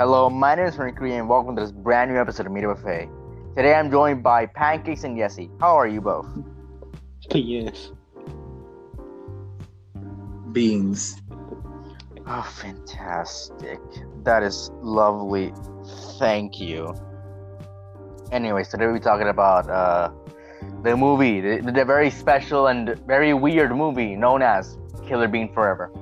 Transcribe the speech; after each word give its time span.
Hello, 0.00 0.30
my 0.30 0.54
name 0.54 0.64
is 0.64 0.78
Mercury 0.78 1.16
and 1.16 1.28
welcome 1.28 1.54
to 1.56 1.60
this 1.60 1.72
brand 1.72 2.10
new 2.10 2.18
episode 2.18 2.46
of 2.46 2.52
Media 2.52 2.70
Buffet. 2.70 3.10
Today 3.54 3.74
I'm 3.74 3.90
joined 3.90 4.22
by 4.22 4.46
Pancakes 4.46 5.04
and 5.04 5.14
Yessie. 5.14 5.50
How 5.60 5.76
are 5.76 5.86
you 5.86 6.00
both? 6.00 6.26
Yes. 7.34 7.92
Beans. 10.52 11.20
Oh, 12.26 12.40
fantastic. 12.40 13.78
That 14.24 14.42
is 14.42 14.70
lovely. 14.80 15.52
Thank 16.18 16.58
you. 16.58 16.94
Anyways, 18.32 18.68
today 18.68 18.86
we're 18.86 19.00
talking 19.00 19.28
about 19.28 19.68
uh, 19.68 20.12
the 20.82 20.96
movie, 20.96 21.42
the, 21.42 21.72
the 21.72 21.84
very 21.84 22.08
special 22.08 22.68
and 22.68 22.98
very 23.06 23.34
weird 23.34 23.76
movie 23.76 24.16
known 24.16 24.40
as 24.40 24.78
Killer 25.06 25.28
Bean 25.28 25.52
Forever. 25.52 25.92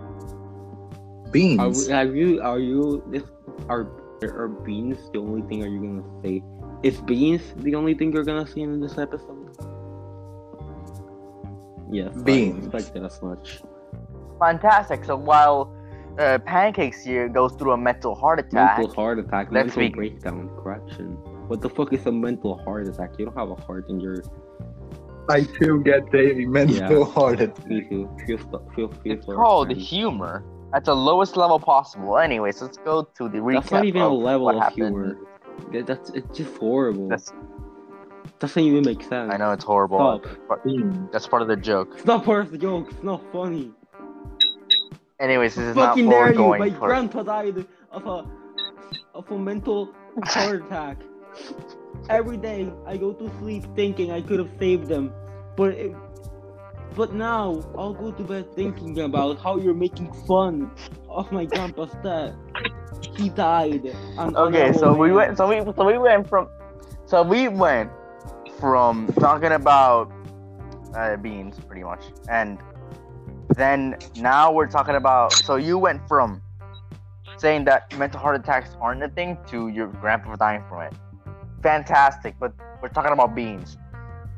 Beans. 1.32 1.88
Are, 1.90 2.06
we, 2.06 2.12
are 2.12 2.14
you? 2.14 2.42
Are 2.42 2.58
you? 2.60 3.32
This 3.58 3.66
are 3.68 3.86
are 4.22 4.48
beans 4.48 4.98
the 5.12 5.18
only 5.18 5.42
thing? 5.42 5.62
Are 5.64 5.68
you 5.68 5.80
gonna 5.80 6.22
say? 6.22 6.42
Is 6.82 7.00
beans 7.02 7.42
the 7.56 7.74
only 7.74 7.94
thing 7.94 8.12
you're 8.12 8.24
gonna 8.24 8.46
see 8.46 8.62
in 8.62 8.80
this 8.80 8.98
episode? 8.98 9.54
Yes. 11.90 12.14
Beans. 12.22 12.64
I 12.64 12.76
expected 12.76 13.04
as 13.04 13.22
much. 13.22 13.60
Fantastic. 14.38 15.04
So 15.04 15.16
while 15.16 15.72
uh, 16.18 16.38
Pancakes 16.44 17.04
here 17.04 17.28
goes 17.28 17.52
through 17.54 17.72
a 17.72 17.76
mental 17.78 18.14
heart 18.14 18.40
attack, 18.40 18.78
Mental 18.78 18.94
heart 18.94 19.18
attack. 19.18 19.48
Let's 19.50 19.76
mental 19.76 19.82
be- 19.82 19.88
breakdown. 20.10 20.50
Correction. 20.62 21.16
What 21.48 21.60
the 21.62 21.70
fuck 21.70 21.92
is 21.92 22.04
a 22.06 22.12
mental 22.12 22.58
heart 22.64 22.86
attack? 22.88 23.12
You 23.18 23.26
don't 23.26 23.36
have 23.36 23.50
a 23.50 23.54
heart 23.54 23.88
in 23.88 24.00
your. 24.00 24.16
I 25.30 25.44
too 25.44 25.82
get 25.82 26.02
a 26.14 26.44
mental 26.46 27.00
Yeah. 27.00 27.04
heart 27.04 27.40
attack. 27.40 27.66
Feel 27.66 27.88
feel 27.88 28.08
feel 28.26 28.48
feel 28.74 28.88
feel. 28.88 29.12
it's 29.12 29.26
called 29.26 29.68
friend. 29.68 29.80
humor 29.80 30.44
at 30.72 30.84
the 30.84 30.94
lowest 30.94 31.36
level 31.36 31.58
possible. 31.58 32.18
Anyways, 32.18 32.60
let's 32.62 32.76
go 32.78 33.02
to 33.16 33.28
the 33.28 33.38
recap. 33.38 33.60
That's 33.62 33.72
not 33.72 33.84
even 33.84 34.02
a 34.02 34.08
level 34.08 34.48
of 34.62 34.72
humor. 34.74 35.16
That- 35.72 35.86
That's 35.86 36.10
it's 36.10 36.36
just 36.38 36.56
horrible. 36.56 37.08
That's, 37.08 37.32
Doesn't 38.38 38.62
even 38.62 38.84
make 38.84 39.02
sense. 39.02 39.32
I 39.32 39.36
know 39.36 39.50
it's 39.52 39.64
horrible. 39.64 39.98
Stop. 40.22 40.36
but 40.48 40.60
That's 41.12 41.26
part 41.26 41.42
of 41.42 41.48
the 41.48 41.56
joke. 41.56 41.90
It's 41.96 42.04
not 42.06 42.24
part 42.24 42.42
of 42.44 42.52
the 42.52 42.58
joke. 42.58 42.86
It's 42.90 43.02
not 43.02 43.20
funny. 43.32 43.72
Anyways, 45.20 45.56
this 45.56 45.64
is 45.64 45.74
not 45.76 45.88
Fucking 45.90 46.06
what 46.06 46.12
dare 46.12 46.28
you! 46.30 46.34
going 46.36 46.60
My 46.60 46.70
for. 46.70 46.86
grandpa 46.86 47.22
died 47.24 47.66
of 47.90 48.06
a 48.06 48.24
of 49.14 49.28
a 49.32 49.38
mental 49.38 49.92
heart 50.24 50.62
attack. 50.66 50.98
Every 52.08 52.36
day 52.36 52.72
I 52.86 52.96
go 52.96 53.12
to 53.12 53.28
sleep 53.40 53.64
thinking 53.74 54.12
I 54.12 54.20
could 54.20 54.38
have 54.38 54.50
saved 54.60 54.86
them, 54.86 55.12
but 55.56 55.70
it, 55.72 55.92
but 56.94 57.12
now 57.12 57.62
I'll 57.76 57.94
go 57.94 58.10
to 58.10 58.22
bed 58.22 58.54
thinking 58.54 58.98
about 59.00 59.38
how 59.38 59.56
you're 59.56 59.74
making 59.74 60.12
fun 60.26 60.70
of 61.08 61.30
my 61.32 61.44
grandpa's 61.44 61.94
death. 62.02 62.34
He 63.16 63.28
died. 63.28 63.94
Okay, 64.18 64.72
so 64.72 64.92
we 64.94 65.12
went. 65.12 65.36
So 65.36 65.48
we. 65.48 65.60
So 65.74 65.84
we 65.84 65.98
went 65.98 66.28
from. 66.28 66.48
So 67.06 67.22
we 67.22 67.48
went 67.48 67.90
from 68.58 69.06
talking 69.20 69.52
about 69.52 70.12
uh, 70.94 71.16
beans, 71.16 71.58
pretty 71.66 71.84
much, 71.84 72.02
and 72.28 72.58
then 73.56 73.96
now 74.16 74.52
we're 74.52 74.68
talking 74.68 74.96
about. 74.96 75.32
So 75.32 75.56
you 75.56 75.78
went 75.78 76.06
from 76.08 76.42
saying 77.38 77.64
that 77.66 77.96
mental 77.96 78.20
heart 78.20 78.36
attacks 78.36 78.76
aren't 78.80 79.02
a 79.02 79.08
thing 79.08 79.38
to 79.48 79.68
your 79.68 79.86
grandpa 79.86 80.36
dying 80.36 80.64
from 80.68 80.82
it. 80.82 80.92
Fantastic, 81.62 82.34
but 82.40 82.52
we're 82.82 82.88
talking 82.88 83.12
about 83.12 83.34
beans. 83.34 83.76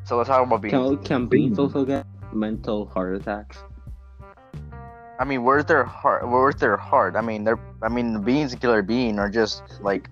So 0.05 0.17
let's 0.17 0.29
talk 0.29 0.47
about 0.47 0.63
beans. 0.63 0.73
Can, 0.73 0.99
can 1.05 1.27
Beans. 1.27 1.59
also 1.59 1.85
get 1.85 2.07
mental 2.33 2.87
heart 2.87 3.17
attacks? 3.17 3.59
I 5.19 5.25
mean, 5.25 5.45
where's 5.45 5.67
their 5.67 5.85
heart? 5.85 6.29
Where's 6.29 6.57
their 6.57 6.77
heart? 6.77 7.15
I 7.15 7.21
mean, 7.21 7.45
they're. 7.45 7.61
I 7.83 7.89
mean, 7.89 8.15
the 8.15 8.19
beans 8.19 8.53
and 8.53 8.61
killer 8.61 8.83
bean 8.83 9.19
are 9.19 9.29
just 9.29 9.63
like, 9.83 10.09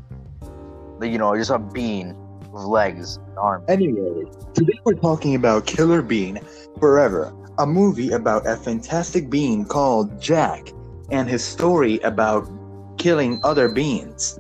you 1.00 1.16
know, 1.16 1.34
just 1.36 1.50
a 1.50 1.58
bean 1.58 2.14
with 2.52 2.64
legs, 2.64 3.16
and 3.16 3.38
arms. 3.38 3.64
Anyway, 3.68 4.24
today 4.54 4.78
we're 4.84 4.94
talking 4.94 5.34
about 5.34 5.66
Killer 5.66 6.02
Bean 6.02 6.40
Forever, 6.78 7.32
a 7.58 7.66
movie 7.66 8.10
about 8.10 8.46
a 8.46 8.56
fantastic 8.56 9.30
bean 9.30 9.64
called 9.64 10.20
Jack 10.20 10.72
and 11.10 11.28
his 11.28 11.42
story 11.44 11.98
about 12.00 12.48
killing 12.98 13.40
other 13.44 13.68
beans. 13.68 14.38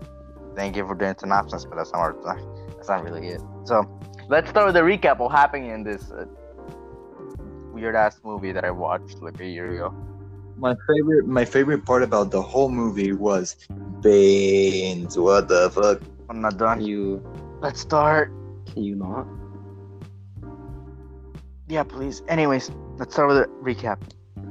Thank 0.54 0.76
you 0.76 0.86
for 0.86 0.94
doing 0.94 1.14
synopsis, 1.18 1.64
but 1.64 1.76
that's 1.76 1.92
not 1.92 2.14
that's 2.76 2.88
not 2.88 3.04
really 3.04 3.28
it. 3.28 3.40
So 3.64 3.84
let's 4.28 4.50
start 4.50 4.66
with 4.66 4.76
a 4.76 4.80
recap 4.80 5.12
of 5.12 5.20
what 5.20 5.32
happened 5.32 5.66
in 5.66 5.82
this 5.82 6.10
uh, 6.10 6.26
weird 7.80 7.96
ass 7.96 8.20
movie 8.24 8.52
that 8.52 8.64
I 8.64 8.70
watched 8.70 9.22
like 9.22 9.40
a 9.40 9.46
year 9.46 9.70
ago. 9.72 9.94
My 10.56 10.74
favorite 10.88 11.26
my 11.26 11.44
favorite 11.44 11.84
part 11.84 12.02
about 12.02 12.30
the 12.30 12.42
whole 12.42 12.68
movie 12.70 13.12
was 13.12 13.56
beans. 14.02 15.16
What 15.18 15.48
the 15.48 15.70
fuck? 15.70 16.02
I'm 16.28 16.40
not 16.40 16.56
done. 16.58 16.80
you 16.80 17.22
Let's 17.60 17.80
start. 17.80 18.30
can 18.66 18.82
you 18.84 18.96
not? 18.96 19.26
Yeah, 21.68 21.82
please. 21.84 22.22
Anyways, 22.28 22.70
let's 22.96 23.14
start 23.14 23.28
with 23.28 23.38
a 23.38 23.46
recap. 23.62 23.98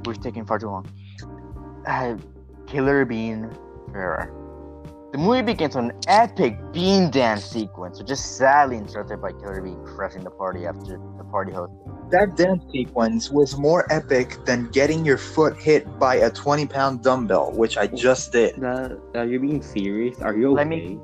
We're 0.04 0.14
taking 0.14 0.44
far 0.44 0.58
too 0.58 0.68
long. 0.68 0.86
Uh, 1.86 2.16
Killer 2.66 3.04
Bean 3.04 3.50
Forever. 3.92 4.32
The 5.18 5.24
movie 5.24 5.42
begins 5.42 5.74
with 5.74 5.86
an 5.86 5.92
epic 6.06 6.56
bean 6.72 7.10
dance 7.10 7.44
sequence, 7.44 7.98
which 7.98 8.08
is 8.08 8.24
sadly 8.24 8.76
interrupted 8.76 9.20
by 9.20 9.32
Killer 9.32 9.60
Bean 9.60 9.84
crashing 9.84 10.22
the 10.22 10.30
party 10.30 10.64
after 10.64 11.00
the 11.18 11.24
party 11.24 11.50
host. 11.50 11.72
That 12.12 12.36
dance 12.36 12.62
sequence 12.70 13.28
was 13.28 13.58
more 13.58 13.84
epic 13.92 14.36
than 14.44 14.68
getting 14.70 15.04
your 15.04 15.18
foot 15.18 15.56
hit 15.56 15.98
by 15.98 16.14
a 16.18 16.30
20 16.30 16.66
pound 16.66 17.02
dumbbell, 17.02 17.50
which 17.50 17.76
I 17.76 17.88
just 17.88 18.30
did. 18.30 18.60
That 18.60 18.96
are 19.16 19.24
you 19.24 19.40
being 19.40 19.60
serious? 19.60 20.20
Are 20.20 20.36
you 20.36 20.52
okay? 20.52 20.58
Let 20.58 20.68
me- 20.68 21.00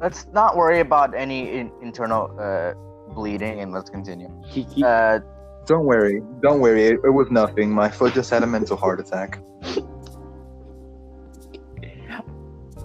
Let's 0.00 0.26
not 0.32 0.56
worry 0.56 0.80
about 0.80 1.14
any 1.14 1.58
in- 1.58 1.72
internal 1.82 2.34
uh, 2.40 2.72
bleeding 3.12 3.60
and 3.60 3.70
let's 3.70 3.90
continue. 3.90 4.30
He, 4.46 4.62
he, 4.62 4.82
Uh, 4.82 5.18
Don't 5.66 5.84
worry, 5.84 6.22
don't 6.40 6.60
worry, 6.60 6.84
it, 6.86 7.00
it 7.04 7.10
was 7.10 7.30
nothing. 7.30 7.70
My 7.70 7.90
foot 7.90 8.14
just 8.14 8.30
had 8.30 8.42
a 8.42 8.46
mental 8.46 8.78
heart 8.78 8.98
attack. 8.98 9.42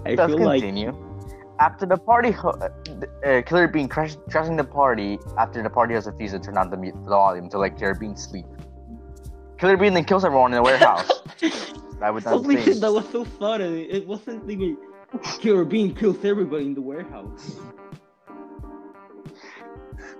I 0.06 0.14
let's 0.14 0.32
feel 0.32 0.44
like 0.44 0.60
continue. 0.62 0.96
After 1.60 1.86
the 1.86 1.96
party, 1.96 2.30
ho- 2.30 2.58
uh, 2.60 2.68
uh, 3.26 3.42
Killer 3.42 3.68
Bean 3.68 3.88
crash- 3.88 4.16
crashing 4.30 4.56
the 4.56 4.64
party 4.64 5.18
after 5.38 5.62
the 5.62 5.70
party 5.70 5.94
has 5.94 6.06
refused 6.06 6.34
to 6.34 6.40
turn 6.40 6.56
on 6.56 6.70
the, 6.70 6.76
mu- 6.76 6.92
the 6.92 7.10
volume 7.10 7.48
to 7.50 7.58
let 7.58 7.78
Killer 7.78 7.94
Bean 7.94 8.16
sleep. 8.16 8.46
Killer 9.58 9.76
Bean 9.76 9.94
then 9.94 10.04
kills 10.04 10.24
everyone 10.24 10.52
in 10.52 10.56
the 10.56 10.62
warehouse. 10.62 11.10
I 12.02 12.10
would 12.10 12.24
not 12.24 12.32
Holy 12.32 12.60
shit, 12.60 12.80
that 12.80 12.92
was 12.92 13.08
so 13.10 13.24
funny. 13.24 13.84
It 13.84 14.06
wasn't 14.08 14.50
even 14.50 14.76
Killer 15.40 15.64
Bean 15.64 15.94
kills 15.94 16.24
everybody 16.24 16.64
in 16.64 16.74
the 16.74 16.80
warehouse. 16.80 17.56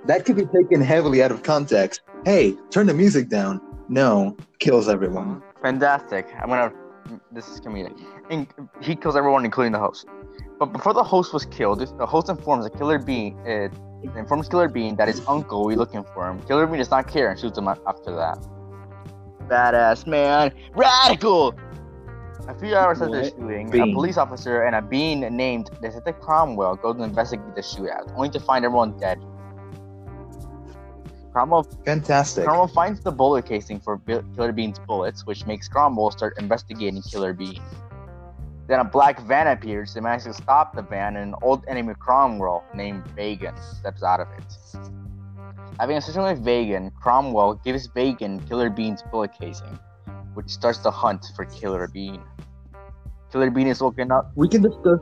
That 0.07 0.25
could 0.25 0.37
be 0.37 0.45
taken 0.47 0.81
heavily 0.81 1.23
out 1.23 1.31
of 1.33 1.43
context. 1.43 2.03
Hey, 2.25 2.57
turn 2.71 2.87
the 2.87 2.95
music 2.95 3.29
down. 3.29 3.61
No, 3.89 4.37
kills 4.59 4.89
everyone. 4.89 5.43
Fantastic. 5.63 6.29
I'm 6.41 6.49
gonna. 6.49 6.73
This 7.31 7.49
is 7.49 7.61
comedic. 7.61 7.99
And 8.31 8.47
he 8.81 8.97
kills 8.97 9.17
everyone, 9.17 9.45
including 9.45 9.73
the 9.73 9.79
host. 9.79 10.07
But 10.59 10.67
before 10.73 10.95
the 10.95 11.03
host 11.03 11.33
was 11.33 11.45
killed, 11.47 11.81
the 11.99 12.07
host 12.07 12.29
informs 12.29 12.65
the 12.65 12.71
Killer 12.71 12.99
Bean. 12.99 13.39
Uh, 13.47 13.69
informs 14.17 14.49
Killer 14.49 14.69
Bean 14.69 14.97
that 14.97 15.09
his 15.09 15.23
uncle 15.27 15.63
will 15.63 15.69
be 15.69 15.77
looking 15.77 16.05
for 16.15 16.29
him. 16.29 16.41
Killer 16.43 16.67
Bean 16.67 16.79
does 16.79 16.91
not 16.91 17.09
care 17.09 17.31
and 17.31 17.39
shoots 17.39 17.59
him 17.59 17.69
after 17.69 18.15
that. 18.15 18.39
Badass 19.49 20.07
man, 20.07 20.53
radical. 20.75 21.55
A 22.49 22.55
few 22.55 22.75
hours 22.75 23.01
after 23.01 23.15
the 23.15 23.23
What? 23.23 23.33
shooting, 23.39 23.81
a 23.81 23.95
police 23.95 24.17
officer 24.17 24.63
and 24.63 24.75
a 24.75 24.83
bean 24.83 25.21
named 25.21 25.71
Detective 25.81 26.19
Cromwell 26.21 26.75
go 26.77 26.93
to 26.93 27.03
investigate 27.03 27.55
the 27.55 27.61
shootout, 27.61 28.13
only 28.17 28.31
to 28.31 28.41
find 28.41 28.65
everyone 28.65 28.99
dead. 28.99 29.21
Cromwell 31.33 31.63
Fantastic. 31.87 32.45
Cromwell 32.45 32.69
finds 32.69 33.01
the 33.01 33.11
bullet 33.11 33.47
casing 33.47 33.81
for 33.81 33.97
Bi- 33.97 34.23
Killer 34.35 34.53
Bean's 34.53 34.79
bullets, 34.79 35.27
which 35.27 35.47
makes 35.47 35.67
Cromwell 35.67 36.11
start 36.11 36.35
investigating 36.39 37.01
Killer 37.03 37.33
Bean. 37.33 37.61
Then 38.69 38.81
a 38.81 38.85
black 38.85 39.21
van 39.23 39.49
appears. 39.49 39.95
They 39.95 40.01
manage 40.01 40.25
to 40.25 40.35
stop 40.35 40.75
the 40.75 40.83
van, 40.83 41.17
and 41.17 41.33
an 41.33 41.35
old 41.43 41.65
enemy 41.69 41.95
Cromwell 41.99 42.65
named 42.75 43.07
Vegan 43.17 43.55
steps 43.57 44.03
out 44.03 44.21
of 44.21 44.29
it. 44.37 44.91
Having 45.81 45.97
a 45.97 46.01
session 46.03 46.23
with 46.23 46.45
Vegan, 46.45 46.91
Cromwell 46.91 47.55
gives 47.65 47.87
Vegan 47.87 48.39
Killer 48.47 48.69
Bean's 48.71 49.03
bullet 49.11 49.33
casing, 49.39 49.79
which 50.35 50.51
starts 50.51 50.79
the 50.79 50.91
hunt 50.91 51.25
for 51.35 51.47
Killer 51.47 51.89
Bean. 51.89 52.23
Killer 53.33 53.51
Bean 53.51 53.67
is 53.67 53.81
woken 53.81 54.13
up. 54.13 54.31
We 54.37 54.49
can 54.49 54.63
discuss. 54.63 55.01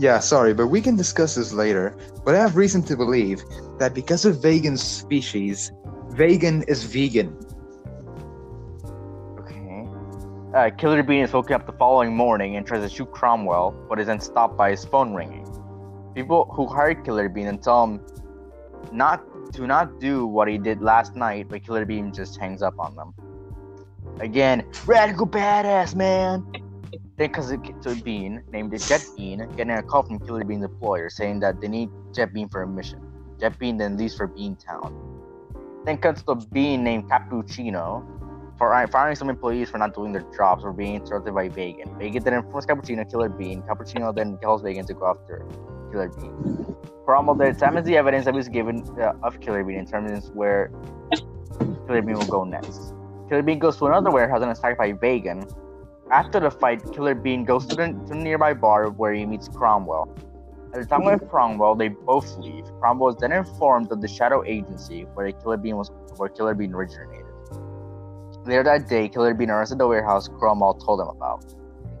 Yeah, 0.00 0.18
sorry, 0.18 0.54
but 0.54 0.68
we 0.68 0.80
can 0.80 0.96
discuss 0.96 1.34
this 1.34 1.52
later. 1.52 1.94
But 2.24 2.34
I 2.34 2.38
have 2.38 2.56
reason 2.56 2.82
to 2.84 2.96
believe 2.96 3.42
that 3.78 3.92
because 3.92 4.24
of 4.24 4.40
Vegan's 4.40 4.82
species, 4.82 5.72
Vegan 6.08 6.62
is 6.62 6.84
vegan. 6.84 7.36
Okay. 9.40 9.86
Uh, 10.54 10.70
Killer 10.78 11.02
Bean 11.02 11.22
is 11.22 11.34
woken 11.34 11.54
up 11.54 11.66
the 11.66 11.74
following 11.74 12.16
morning 12.16 12.56
and 12.56 12.66
tries 12.66 12.82
to 12.82 12.88
shoot 12.88 13.12
Cromwell, 13.12 13.72
but 13.90 14.00
is 14.00 14.06
then 14.06 14.20
stopped 14.20 14.56
by 14.56 14.70
his 14.70 14.86
phone 14.86 15.12
ringing. 15.12 15.46
People 16.14 16.50
who 16.50 16.66
hired 16.66 17.04
Killer 17.04 17.28
Bean 17.28 17.48
and 17.48 17.62
tell 17.62 17.84
him 17.84 18.00
not 18.92 19.22
to 19.52 19.66
not 19.66 20.00
do 20.00 20.24
what 20.24 20.48
he 20.48 20.56
did 20.56 20.80
last 20.80 21.14
night, 21.14 21.50
but 21.50 21.62
Killer 21.62 21.84
Bean 21.84 22.10
just 22.10 22.38
hangs 22.38 22.62
up 22.62 22.78
on 22.78 22.96
them. 22.96 23.12
Again, 24.18 24.64
radical 24.86 25.26
badass 25.26 25.94
man. 25.94 26.46
Then 27.20 27.32
to 27.82 28.02
Bean, 28.02 28.42
named 28.50 28.72
Jet 28.80 29.04
Bean, 29.14 29.46
getting 29.54 29.76
a 29.76 29.82
call 29.82 30.04
from 30.04 30.20
Killer 30.20 30.42
Bean's 30.42 30.64
employer 30.64 31.10
saying 31.10 31.40
that 31.40 31.60
they 31.60 31.68
need 31.68 31.90
Jet 32.14 32.32
Bean 32.32 32.48
for 32.48 32.62
a 32.62 32.66
mission. 32.66 32.98
Jet 33.38 33.58
Bean 33.58 33.76
then 33.76 33.98
leaves 33.98 34.16
for 34.16 34.26
Bean 34.26 34.56
Town. 34.56 34.96
Then 35.84 35.98
comes 35.98 36.22
to 36.22 36.34
Bean 36.34 36.82
named 36.82 37.10
Cappuccino, 37.10 38.02
for 38.56 38.86
firing 38.86 39.16
some 39.16 39.28
employees 39.28 39.68
for 39.68 39.76
not 39.76 39.94
doing 39.94 40.12
their 40.12 40.24
jobs 40.34 40.64
or 40.64 40.72
being 40.72 40.94
interrupted 40.94 41.34
by 41.34 41.50
Vegan. 41.50 41.94
Vegan 41.98 42.24
then 42.24 42.32
informs 42.32 42.64
Cappuccino 42.64 43.10
Killer 43.10 43.28
Bean. 43.28 43.60
Cappuccino 43.64 44.14
then 44.14 44.38
tells 44.38 44.62
Vegan 44.62 44.86
to 44.86 44.94
go 44.94 45.06
after 45.08 45.44
Killer 45.92 46.08
Bean. 46.08 46.74
Cromwell 47.04 47.34
then 47.34 47.48
examines 47.48 47.86
the 47.86 47.98
evidence 47.98 48.24
that 48.24 48.32
was 48.32 48.48
given 48.48 48.82
uh, 48.98 49.12
of 49.22 49.40
Killer 49.40 49.62
Bean 49.62 49.76
and 49.76 49.86
determines 49.86 50.30
where 50.30 50.72
Killer 51.86 52.00
Bean 52.00 52.16
will 52.16 52.26
go 52.26 52.44
next. 52.44 52.94
Killer 53.28 53.42
Bean 53.42 53.58
goes 53.58 53.76
to 53.76 53.88
another 53.88 54.10
warehouse 54.10 54.40
and 54.40 54.50
is 54.50 54.58
attacked 54.58 54.78
by 54.78 54.92
Vegan. 54.92 55.44
After 56.10 56.40
the 56.40 56.50
fight, 56.50 56.82
Killer 56.92 57.14
Bean 57.14 57.44
goes 57.44 57.66
to 57.66 57.76
the, 57.76 57.86
to 57.86 58.08
the 58.08 58.14
nearby 58.16 58.52
bar 58.52 58.90
where 58.90 59.12
he 59.12 59.24
meets 59.24 59.48
Cromwell. 59.48 60.12
At 60.74 60.80
the 60.80 60.86
time 60.86 61.06
of 61.06 61.28
Cromwell, 61.28 61.76
they 61.76 61.88
both 61.88 62.36
leave. 62.38 62.64
Cromwell 62.80 63.10
is 63.10 63.16
then 63.16 63.32
informed 63.32 63.90
of 63.92 64.00
the 64.00 64.08
Shadow 64.08 64.44
Agency, 64.44 65.02
where 65.14 65.30
Killer 65.30 65.56
Bean 65.56 65.76
was 65.76 65.90
where 66.16 66.28
Killer 66.28 66.54
Bean 66.54 66.74
originated. 66.74 67.24
Later 68.44 68.64
that 68.64 68.88
day, 68.88 69.08
Killer 69.08 69.34
Bean 69.34 69.50
arrested 69.50 69.78
the 69.78 69.86
warehouse 69.86 70.28
Cromwell 70.28 70.74
told 70.74 71.00
him 71.00 71.08
about. 71.08 71.44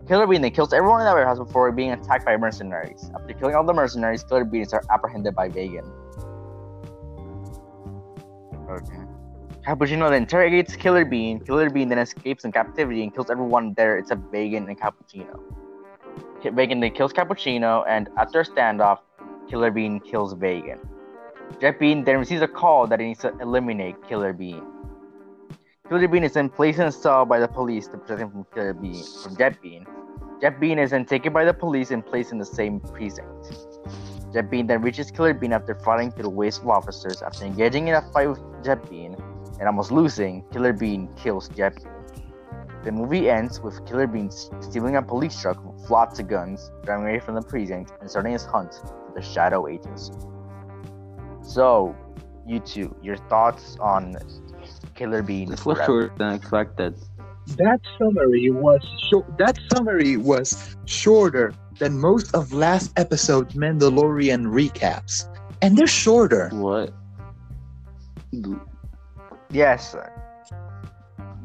Killer 0.08 0.26
Bean 0.26 0.42
then 0.42 0.50
kills 0.50 0.72
everyone 0.72 1.00
in 1.00 1.04
that 1.04 1.14
warehouse 1.14 1.38
before 1.38 1.70
being 1.70 1.92
attacked 1.92 2.24
by 2.24 2.36
mercenaries. 2.36 3.10
After 3.14 3.32
killing 3.34 3.54
all 3.54 3.64
the 3.64 3.72
mercenaries, 3.72 4.24
Killer 4.24 4.44
Bean 4.44 4.62
is 4.62 4.74
apprehended 4.74 5.36
by 5.36 5.48
Vegan. 5.48 5.84
Okay. 8.68 9.09
Cappuccino 9.66 10.08
then 10.08 10.22
interrogates 10.22 10.74
Killer 10.74 11.04
Bean. 11.04 11.38
Killer 11.40 11.68
Bean 11.68 11.88
then 11.88 11.98
escapes 11.98 12.44
in 12.44 12.52
captivity 12.52 13.02
and 13.02 13.14
kills 13.14 13.30
everyone 13.30 13.74
there 13.74 13.98
except 13.98 14.22
Vegan 14.32 14.66
and 14.68 14.80
Cappuccino. 14.80 15.38
Vegan 16.42 16.80
then 16.80 16.92
kills 16.92 17.12
Cappuccino, 17.12 17.84
and 17.86 18.08
after 18.16 18.40
a 18.40 18.44
standoff, 18.44 19.00
Killer 19.48 19.70
Bean 19.70 20.00
kills 20.00 20.32
Vegan. 20.32 20.78
Jet 21.60 21.78
Bean 21.78 22.04
then 22.04 22.18
receives 22.18 22.40
a 22.40 22.48
call 22.48 22.86
that 22.86 23.00
he 23.00 23.06
needs 23.06 23.20
to 23.20 23.36
eliminate 23.40 23.96
Killer 24.08 24.32
Bean. 24.32 24.62
Killer 25.88 26.08
Bean 26.08 26.24
is 26.24 26.32
then 26.32 26.48
placed 26.48 26.78
in 26.78 26.86
a 26.86 26.92
cell 26.92 27.26
by 27.26 27.38
the 27.38 27.48
police 27.48 27.86
to 27.88 27.98
protect 27.98 28.20
him 28.20 28.30
from 28.30 28.46
Killer 28.54 28.72
Bean, 28.72 29.04
from 29.22 29.36
Jet 29.36 29.60
Bean. 29.60 29.84
Jet 30.40 30.58
Bean 30.58 30.78
is 30.78 30.92
then 30.92 31.04
taken 31.04 31.34
by 31.34 31.44
the 31.44 31.52
police 31.52 31.90
and 31.90 32.06
placed 32.06 32.32
in 32.32 32.38
the 32.38 32.46
same 32.46 32.80
precinct. 32.80 33.28
Jet 34.32 34.50
Bean 34.50 34.66
then 34.66 34.80
reaches 34.80 35.10
Killer 35.10 35.34
Bean 35.34 35.52
after 35.52 35.74
fighting 35.74 36.12
through 36.12 36.22
the 36.22 36.30
waves 36.30 36.58
of 36.58 36.68
officers. 36.68 37.20
After 37.20 37.44
engaging 37.44 37.88
in 37.88 37.94
a 37.96 38.02
fight 38.12 38.28
with 38.28 38.40
Jet 38.64 38.88
Bean 38.88 39.16
and 39.60 39.68
almost 39.68 39.92
losing, 39.92 40.42
Killer 40.50 40.72
Bean 40.72 41.08
kills 41.16 41.48
Jet 41.50 41.78
The 42.82 42.90
movie 42.90 43.28
ends 43.28 43.60
with 43.60 43.86
Killer 43.86 44.06
Bean 44.06 44.30
stealing 44.30 44.96
a 44.96 45.02
police 45.02 45.38
truck 45.38 45.62
with 45.62 45.90
lots 45.90 46.18
of 46.18 46.28
guns, 46.28 46.72
driving 46.82 47.06
away 47.06 47.20
from 47.20 47.34
the 47.34 47.42
precinct, 47.42 47.92
and 48.00 48.10
starting 48.10 48.32
his 48.32 48.46
hunt 48.46 48.72
for 48.72 49.12
the 49.14 49.20
Shadow 49.20 49.68
Agents. 49.68 50.10
So, 51.42 51.94
you 52.46 52.60
two, 52.60 52.96
your 53.02 53.18
thoughts 53.28 53.76
on 53.80 54.16
Killer 54.94 55.22
Bean. 55.22 55.50
This 55.50 55.66
was 55.66 55.78
shorter 55.84 56.12
than 56.16 56.32
expected. 56.32 56.94
That 57.58 57.80
summary 57.98 58.50
was 58.50 58.80
short. 59.10 59.26
That 59.36 59.58
summary 59.74 60.16
was 60.16 60.76
shorter 60.86 61.52
than 61.78 61.98
most 61.98 62.34
of 62.34 62.52
last 62.52 62.98
episode's 62.98 63.54
Mandalorian 63.54 64.46
recaps, 64.46 65.28
and 65.60 65.76
they're 65.76 65.86
shorter. 65.86 66.48
What? 66.50 66.94
Yes. 69.50 69.94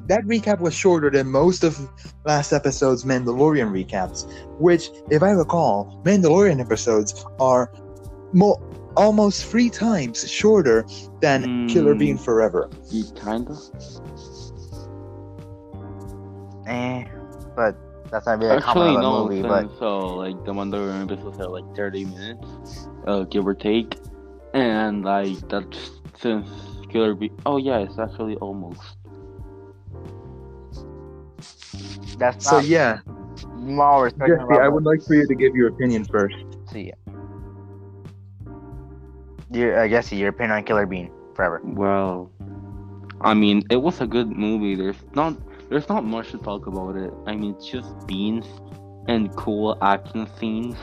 That 0.07 0.23
recap 0.25 0.59
was 0.59 0.75
shorter 0.75 1.09
than 1.09 1.27
most 1.27 1.63
of 1.63 1.79
last 2.25 2.53
episode's 2.53 3.03
Mandalorian 3.03 3.71
recaps, 3.71 4.29
which, 4.59 4.89
if 5.09 5.23
I 5.23 5.31
recall, 5.31 6.01
Mandalorian 6.05 6.61
episodes 6.61 7.25
are 7.39 7.71
more 8.33 8.61
almost 8.95 9.45
three 9.45 9.69
times 9.69 10.29
shorter 10.29 10.85
than 11.21 11.43
mm, 11.43 11.69
Killer 11.69 11.95
Bean 11.95 12.17
Forever. 12.17 12.69
Kinda. 13.15 13.55
Eh, 16.67 17.05
but 17.55 17.75
that's 18.11 18.25
not 18.25 18.39
really 18.39 18.51
a 18.51 18.57
Actually, 18.57 18.97
no, 18.97 19.27
movie. 19.27 19.41
But 19.41 19.69
so 19.79 20.15
like 20.15 20.43
the 20.45 20.53
Mandalorian 20.53 21.11
episodes 21.11 21.39
are 21.39 21.49
like 21.49 21.75
thirty 21.75 22.05
minutes, 22.05 22.87
uh, 23.07 23.23
give 23.23 23.47
or 23.47 23.55
take, 23.55 23.97
and 24.53 25.03
like 25.03 25.37
that's 25.49 25.91
since 26.17 26.47
Killer 26.95 27.13
Bean. 27.13 27.35
Oh 27.45 27.57
yeah, 27.57 27.79
it's 27.79 27.99
actually 27.99 28.37
almost. 28.37 28.79
That's 32.17 32.47
so 32.49 32.59
yeah. 32.59 32.99
More 33.57 34.09
Jesse, 34.11 34.59
I 34.61 34.69
would 34.69 34.85
like 34.85 35.03
for 35.03 35.15
you 35.15 35.27
to 35.27 35.35
give 35.35 35.53
your 35.55 35.67
opinion 35.67 36.05
first. 36.05 36.37
See 36.71 36.91
ya. 36.91 36.95
You, 39.51 39.75
I 39.75 39.89
guess 39.89 40.09
your 40.13 40.29
opinion 40.29 40.55
on 40.55 40.63
Killer 40.63 40.85
Bean 40.85 41.11
forever. 41.33 41.59
Well, 41.65 42.31
I 43.19 43.33
mean, 43.33 43.63
it 43.69 43.75
was 43.75 43.99
a 43.99 44.07
good 44.07 44.31
movie. 44.31 44.75
There's 44.75 45.03
not 45.15 45.35
there's 45.69 45.89
not 45.89 46.05
much 46.05 46.31
to 46.31 46.37
talk 46.37 46.65
about 46.65 46.95
it. 46.95 47.11
I 47.27 47.35
mean, 47.35 47.55
it's 47.55 47.67
just 47.67 47.91
beans 48.07 48.47
and 49.09 49.35
cool 49.35 49.77
action 49.81 50.29
scenes, 50.39 50.77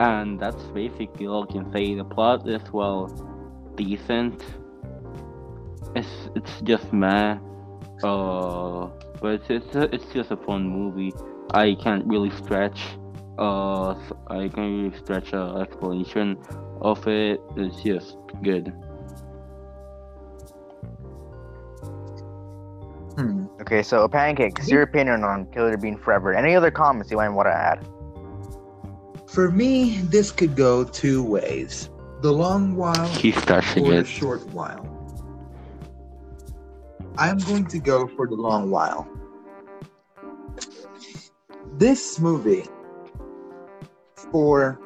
and 0.00 0.40
that's 0.40 0.64
basically 0.74 1.28
all 1.28 1.44
I 1.48 1.52
can 1.52 1.70
say. 1.70 1.94
The 1.94 2.04
plot 2.04 2.48
is 2.48 2.72
well 2.72 3.06
decent. 3.76 4.42
It's 5.94 6.28
it's 6.34 6.60
just 6.62 6.92
meh. 6.92 7.38
Uh, 8.02 8.88
but 9.20 9.34
it's 9.34 9.50
it's, 9.50 9.74
a, 9.74 9.94
it's 9.94 10.06
just 10.12 10.30
a 10.30 10.36
fun 10.36 10.68
movie. 10.68 11.12
I 11.52 11.74
can't 11.74 12.06
really 12.06 12.30
stretch. 12.30 12.80
Uh, 13.38 13.94
I 14.28 14.48
can't 14.48 14.56
really 14.56 14.96
stretch 14.98 15.32
an 15.32 15.38
uh, 15.38 15.58
explanation 15.58 16.38
of 16.80 17.06
it. 17.06 17.40
it 17.56 17.66
is 17.66 17.82
just 17.82 18.16
good. 18.42 18.72
Hmm. 23.16 23.46
Okay, 23.60 23.82
so 23.82 24.06
pancakes, 24.06 24.68
your 24.68 24.82
opinion 24.82 25.24
on 25.24 25.46
Killer 25.46 25.76
Bean 25.76 25.98
Forever. 25.98 26.34
Any 26.34 26.54
other 26.54 26.70
comments 26.70 27.10
you 27.10 27.16
might 27.16 27.30
want 27.30 27.46
to 27.46 27.52
add? 27.52 27.84
For 29.26 29.50
me, 29.50 29.98
this 30.02 30.30
could 30.30 30.54
go 30.54 30.84
two 30.84 31.22
ways: 31.24 31.90
the 32.22 32.32
long 32.32 32.76
while 32.76 33.08
He's 33.08 33.34
touching 33.42 33.86
or 33.86 33.94
it. 33.94 33.96
the 34.02 34.04
short 34.04 34.46
while. 34.50 34.97
I'm 37.18 37.38
going 37.38 37.66
to 37.66 37.80
go 37.80 38.06
for 38.06 38.28
the 38.28 38.36
long 38.36 38.70
while. 38.70 39.08
This 41.76 42.20
movie, 42.20 42.64
for 44.30 44.80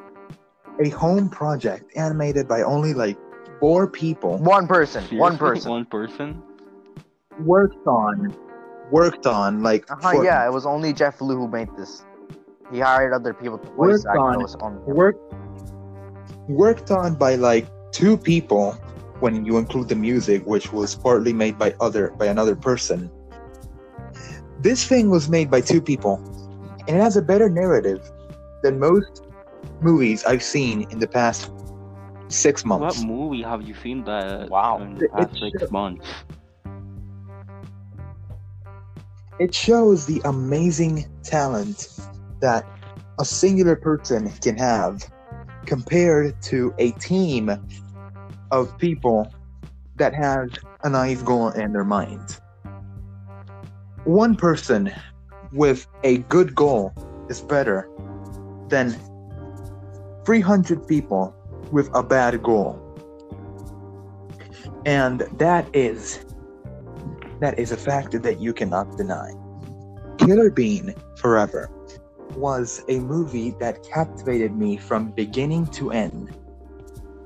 a 0.83 0.89
home 0.89 1.29
project 1.29 1.95
animated 1.95 2.47
by 2.47 2.63
only 2.63 2.93
like 2.95 3.17
four 3.59 3.87
people. 3.87 4.37
One 4.39 4.67
person. 4.67 5.03
Seriously? 5.03 5.19
One 5.19 5.37
person. 5.37 5.69
One 5.71 5.85
person. 5.85 6.43
Worked 7.39 7.85
on. 7.85 8.35
Worked 8.91 9.27
on 9.27 9.61
like. 9.61 9.89
Uh-huh, 9.91 10.11
for, 10.11 10.25
yeah, 10.25 10.45
it 10.45 10.51
was 10.51 10.65
only 10.65 10.91
Jeff 10.91 11.21
Lew 11.21 11.37
who 11.37 11.47
made 11.47 11.69
this. 11.77 12.03
He 12.71 12.79
hired 12.79 13.13
other 13.13 13.33
people 13.33 13.59
to 13.59 13.69
voice 13.71 14.05
act. 14.05 14.17
On, 14.17 14.43
on 14.61 14.85
worked. 14.85 15.33
Worked 16.47 16.89
on 16.89 17.15
by 17.15 17.35
like 17.35 17.67
two 17.91 18.17
people 18.17 18.77
when 19.19 19.45
you 19.45 19.57
include 19.57 19.89
the 19.89 19.95
music, 19.95 20.45
which 20.45 20.71
was 20.73 20.95
partly 20.95 21.33
made 21.33 21.57
by 21.57 21.75
other 21.79 22.09
by 22.11 22.25
another 22.27 22.55
person. 22.55 23.09
This 24.59 24.85
thing 24.87 25.09
was 25.09 25.29
made 25.29 25.51
by 25.51 25.61
two 25.61 25.81
people, 25.81 26.21
and 26.87 26.97
it 26.97 27.01
has 27.01 27.17
a 27.17 27.21
better 27.21 27.49
narrative 27.49 28.01
than 28.63 28.79
most 28.79 29.27
movies 29.81 30.23
I've 30.23 30.43
seen 30.43 30.89
in 30.89 30.99
the 30.99 31.07
past 31.07 31.51
six 32.29 32.65
months. 32.65 32.99
What 32.99 33.07
movie 33.07 33.43
have 33.43 33.61
you 33.61 33.75
seen 33.75 34.03
that 34.05 34.49
wow. 34.49 34.79
in 34.79 34.95
the 34.95 35.09
past 35.09 35.37
six 35.37 35.71
months? 35.71 36.05
It 39.39 39.53
shows 39.53 40.05
the 40.05 40.21
amazing 40.25 41.05
talent 41.23 41.99
that 42.39 42.65
a 43.19 43.25
singular 43.25 43.75
person 43.75 44.29
can 44.41 44.57
have 44.57 45.05
compared 45.65 46.41
to 46.43 46.73
a 46.77 46.91
team 46.91 47.51
of 48.53 48.77
people 48.77 49.33
that 49.95 50.13
have 50.13 50.51
a 50.83 50.89
naive 50.89 51.25
goal 51.25 51.49
in 51.49 51.73
their 51.73 51.83
mind. 51.83 52.39
One 54.03 54.35
person 54.35 54.93
with 55.51 55.87
a 56.03 56.19
good 56.35 56.53
goal 56.53 56.93
is 57.29 57.41
better 57.41 57.89
than 58.67 58.95
300 60.23 60.87
people 60.87 61.35
with 61.71 61.89
a 61.95 62.03
bad 62.03 62.43
goal. 62.43 62.79
And 64.85 65.21
that 65.39 65.67
is 65.73 66.23
that 67.39 67.57
is 67.57 67.71
a 67.71 67.77
fact 67.77 68.21
that 68.21 68.39
you 68.39 68.53
cannot 68.53 68.95
deny. 68.97 69.31
Killer 70.19 70.51
Bean 70.51 70.93
Forever 71.17 71.71
was 72.35 72.83
a 72.87 72.99
movie 72.99 73.55
that 73.59 73.83
captivated 73.83 74.55
me 74.55 74.77
from 74.77 75.11
beginning 75.11 75.65
to 75.67 75.91
end. 75.91 76.37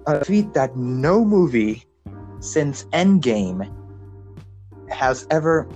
A 0.07 0.23
feat 0.23 0.53
that 0.53 0.77
no 0.77 1.25
movie 1.25 1.83
since 2.39 2.85
Endgame 2.93 3.69
has 4.89 5.27
ever 5.31 5.67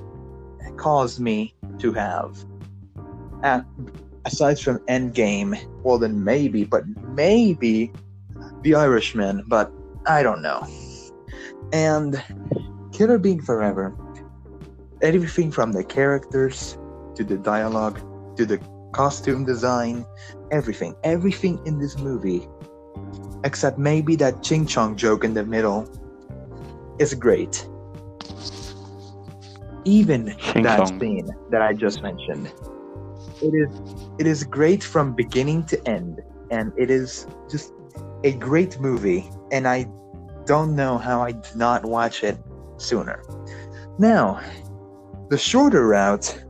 caused 0.78 1.20
me 1.20 1.54
to 1.80 1.92
have. 1.92 2.38
And 3.44 3.66
aside 4.24 4.58
from 4.58 4.80
Endgame, 4.88 5.60
well 5.84 5.98
then 5.98 6.24
maybe, 6.24 6.64
but 6.64 6.84
maybe 7.10 7.92
The 8.64 8.76
Irishman, 8.76 9.44
but 9.48 9.70
I 10.08 10.24
don't 10.24 10.42
know. 10.42 10.66
And 11.74 12.24
Killer 12.94 13.18
Bean 13.18 13.42
Forever, 13.42 13.94
everything 15.02 15.52
from 15.52 15.74
the 15.74 15.84
characters 15.84 16.78
to 17.16 17.26
the 17.26 17.38
dialogue 17.38 18.00
to 18.38 18.46
the 18.46 18.60
costume 18.94 19.44
design, 19.44 20.06
everything, 20.52 20.96
everything 21.04 21.60
in 21.66 21.80
this 21.80 21.98
movie, 21.98 22.48
except 23.44 23.78
maybe 23.78 24.16
that 24.18 24.44
ching 24.44 24.66
chong 24.66 24.96
joke 24.96 25.24
in 25.24 25.34
the 25.34 25.44
middle, 25.44 25.90
is 27.00 27.14
great. 27.14 27.68
Even 29.86 30.36
Ching 30.38 30.64
that 30.64 30.78
chong. 30.78 31.00
scene 31.00 31.30
that 31.50 31.62
I 31.62 31.74
just 31.74 32.02
mentioned. 32.02 32.52
It 33.42 33.54
is 33.54 33.70
it 34.20 34.28
is 34.28 34.44
great 34.44 34.84
from 34.84 35.14
beginning 35.16 35.66
to 35.66 35.90
end, 35.90 36.22
and 36.52 36.72
it 36.78 36.92
is 36.92 37.26
just 37.50 37.74
a 38.24 38.34
great 38.34 38.80
movie, 38.80 39.30
and 39.52 39.68
I 39.68 39.88
don't 40.46 40.76
know 40.76 40.98
how 40.98 41.22
I 41.22 41.32
did 41.32 41.56
not 41.56 41.84
watch 41.86 42.24
it 42.24 42.38
sooner. 42.78 43.24
Now, 43.98 44.42
the 45.30 45.38
shorter 45.38 45.88
route, 45.88 46.44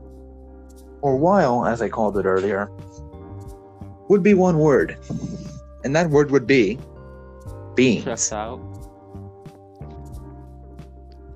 or 1.00 1.16
while 1.16 1.64
as 1.66 1.80
I 1.80 1.88
called 1.88 2.18
it 2.18 2.26
earlier, 2.26 2.68
would 4.08 4.22
be 4.22 4.34
one 4.34 4.58
word, 4.58 4.98
and 5.84 5.94
that 5.96 6.10
word 6.10 6.30
would 6.30 6.46
be 6.46 6.78
beans. 7.74 8.02
Stressed 8.02 8.32
out. 8.32 8.60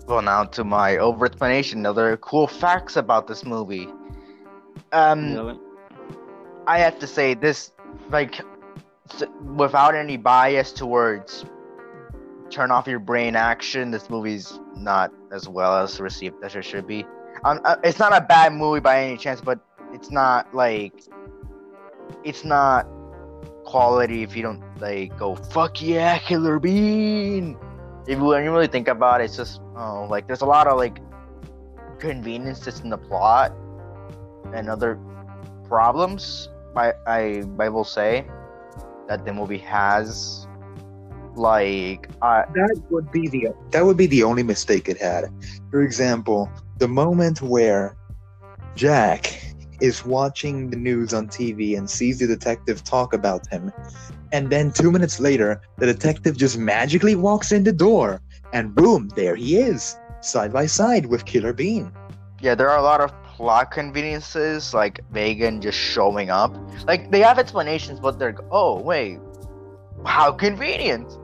Well, 0.06 0.22
now 0.22 0.44
to 0.44 0.64
my 0.64 0.98
over 0.98 1.26
explanation. 1.26 1.84
Other 1.84 2.16
cool 2.18 2.46
facts 2.46 2.96
about 2.96 3.26
this 3.26 3.44
movie. 3.44 3.88
Um, 4.92 5.34
Really? 5.34 5.58
I 6.66 6.78
have 6.78 6.98
to 7.00 7.06
say 7.06 7.34
this, 7.34 7.72
like, 8.10 8.40
without 9.56 9.94
any 9.94 10.16
bias 10.16 10.72
towards 10.72 11.44
turn 12.50 12.70
off 12.70 12.86
your 12.86 12.98
brain 12.98 13.36
action. 13.36 13.90
This 13.90 14.08
movie's 14.08 14.60
not 14.76 15.12
as 15.32 15.48
well 15.48 15.76
as 15.76 16.00
received 16.00 16.36
as 16.44 16.54
it 16.54 16.64
should 16.64 16.86
be. 16.86 17.04
Um, 17.44 17.60
uh, 17.64 17.76
it's 17.82 17.98
not 17.98 18.12
a 18.12 18.20
bad 18.20 18.52
movie 18.52 18.80
by 18.80 19.02
any 19.02 19.16
chance, 19.16 19.40
but 19.40 19.58
it's 19.92 20.10
not 20.10 20.54
like 20.54 21.02
it's 22.24 22.44
not 22.44 22.86
quality 23.66 24.22
if 24.22 24.34
you 24.34 24.42
don't 24.42 24.62
like 24.80 25.16
go 25.18 25.34
fuck 25.34 25.82
yeah, 25.82 26.18
Killer 26.18 26.58
Bean. 26.58 27.58
If 28.06 28.18
when 28.18 28.44
you 28.44 28.52
really 28.52 28.68
think 28.68 28.88
about 28.88 29.20
it, 29.20 29.24
it's 29.24 29.36
just 29.36 29.60
oh, 29.76 30.06
like 30.08 30.26
there's 30.26 30.40
a 30.40 30.46
lot 30.46 30.66
of 30.66 30.78
like 30.78 31.02
conveniences 31.98 32.80
in 32.80 32.88
the 32.88 32.96
plot 32.96 33.52
and 34.54 34.70
other 34.70 34.98
problems. 35.68 36.48
I 36.76 36.92
I 37.06 37.42
I 37.58 37.68
will 37.68 37.84
say 37.84 38.26
that 39.08 39.24
the 39.24 39.34
movie 39.34 39.58
has. 39.58 40.46
Like 41.36 42.08
that 42.22 42.80
would 42.88 43.12
be 43.12 43.28
the 43.28 43.48
that 43.70 43.84
would 43.84 43.98
be 43.98 44.06
the 44.06 44.22
only 44.22 44.42
mistake 44.42 44.88
it 44.88 44.96
had. 44.96 45.26
For 45.70 45.82
example, 45.82 46.48
the 46.78 46.88
moment 46.88 47.42
where 47.42 47.94
Jack 48.74 49.45
is 49.80 50.04
watching 50.04 50.70
the 50.70 50.76
news 50.76 51.12
on 51.14 51.28
TV 51.28 51.76
and 51.76 51.88
sees 51.88 52.18
the 52.18 52.26
detective 52.26 52.82
talk 52.84 53.12
about 53.12 53.46
him, 53.48 53.72
and 54.32 54.50
then 54.50 54.72
two 54.72 54.90
minutes 54.90 55.20
later, 55.20 55.60
the 55.78 55.86
detective 55.86 56.36
just 56.36 56.58
magically 56.58 57.14
walks 57.14 57.52
in 57.52 57.64
the 57.64 57.72
door, 57.72 58.20
and 58.52 58.74
boom, 58.74 59.08
there 59.16 59.36
he 59.36 59.56
is, 59.56 59.96
side 60.20 60.52
by 60.52 60.66
side 60.66 61.06
with 61.06 61.24
Killer 61.24 61.52
Bean. 61.52 61.92
yeah, 62.40 62.54
there 62.54 62.68
are 62.70 62.78
a 62.78 62.82
lot 62.82 63.00
of 63.00 63.12
plot 63.24 63.70
conveniences, 63.70 64.72
like 64.74 65.00
Megan 65.10 65.60
just 65.60 65.78
showing 65.78 66.30
up. 66.30 66.56
Like 66.86 67.10
they 67.10 67.20
have 67.20 67.38
explanations, 67.38 68.00
but 68.00 68.18
they're 68.18 68.36
oh 68.50 68.80
wait, 68.80 69.18
how 70.04 70.32
convenient. 70.32 71.18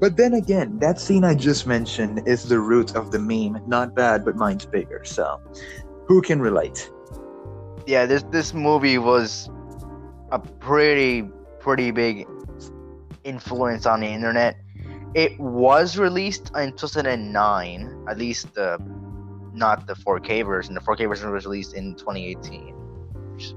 But 0.00 0.16
then 0.16 0.34
again, 0.34 0.78
that 0.80 1.00
scene 1.00 1.24
I 1.24 1.34
just 1.34 1.66
mentioned 1.66 2.26
is 2.26 2.44
the 2.48 2.58
root 2.58 2.94
of 2.96 3.10
the 3.10 3.18
meme. 3.18 3.62
Not 3.66 3.94
bad, 3.94 4.24
but 4.24 4.36
mine's 4.36 4.66
bigger. 4.66 5.04
So, 5.04 5.40
who 6.06 6.20
can 6.20 6.40
relate? 6.40 6.90
Yeah, 7.86 8.06
this 8.06 8.24
this 8.24 8.52
movie 8.52 8.98
was 8.98 9.48
a 10.32 10.38
pretty 10.38 11.28
pretty 11.60 11.90
big 11.90 12.26
influence 13.22 13.86
on 13.86 14.00
the 14.00 14.08
internet. 14.08 14.56
It 15.14 15.38
was 15.38 15.96
released 15.96 16.50
in 16.56 16.72
2009, 16.72 18.04
at 18.08 18.18
least 18.18 18.52
the 18.54 18.78
not 19.54 19.86
the 19.86 19.94
4K 19.94 20.44
version. 20.44 20.74
The 20.74 20.80
4K 20.80 21.08
version 21.08 21.30
was 21.30 21.44
released 21.46 21.74
in 21.74 21.94
2018, 21.94 22.74
which 23.32 23.54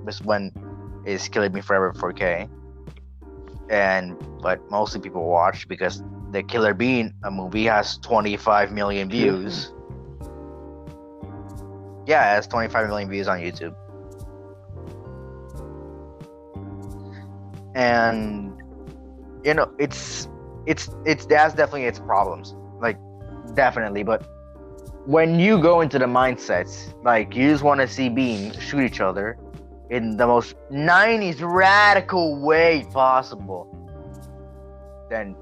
is 1.05 1.27
Killing 1.29 1.53
Me 1.53 1.61
Forever 1.61 1.93
4K. 1.93 2.47
And 3.69 4.15
but 4.41 4.69
mostly 4.69 5.01
people 5.01 5.25
watched 5.27 5.67
because 5.67 6.03
the 6.31 6.43
Killer 6.43 6.73
Bean 6.73 7.13
a 7.23 7.31
movie 7.31 7.65
has 7.65 7.97
25 7.99 8.71
million 8.71 9.09
views. 9.09 9.73
Yeah, 12.05 12.31
it 12.31 12.35
has 12.35 12.47
25 12.47 12.87
million 12.87 13.09
views 13.09 13.27
on 13.27 13.39
YouTube. 13.39 13.75
And 17.75 18.53
you 19.43 19.53
know, 19.53 19.71
it's 19.77 20.27
it's 20.65 20.89
it's 21.05 21.25
that's 21.25 21.53
definitely 21.53 21.85
its 21.85 21.99
problems. 21.99 22.55
Like 22.81 22.97
definitely, 23.53 24.03
but 24.03 24.25
when 25.05 25.39
you 25.39 25.61
go 25.61 25.81
into 25.81 25.97
the 25.97 26.05
mindsets, 26.05 26.93
like 27.03 27.33
you 27.33 27.49
just 27.49 27.63
want 27.63 27.79
to 27.79 27.87
see 27.87 28.09
Bean 28.09 28.51
shoot 28.59 28.81
each 28.81 28.99
other 28.99 29.37
in 29.89 30.17
the 30.17 30.27
most 30.27 30.55
90s 30.69 31.37
radical 31.39 32.41
way 32.41 32.85
possible, 32.91 33.73
then 35.09 35.33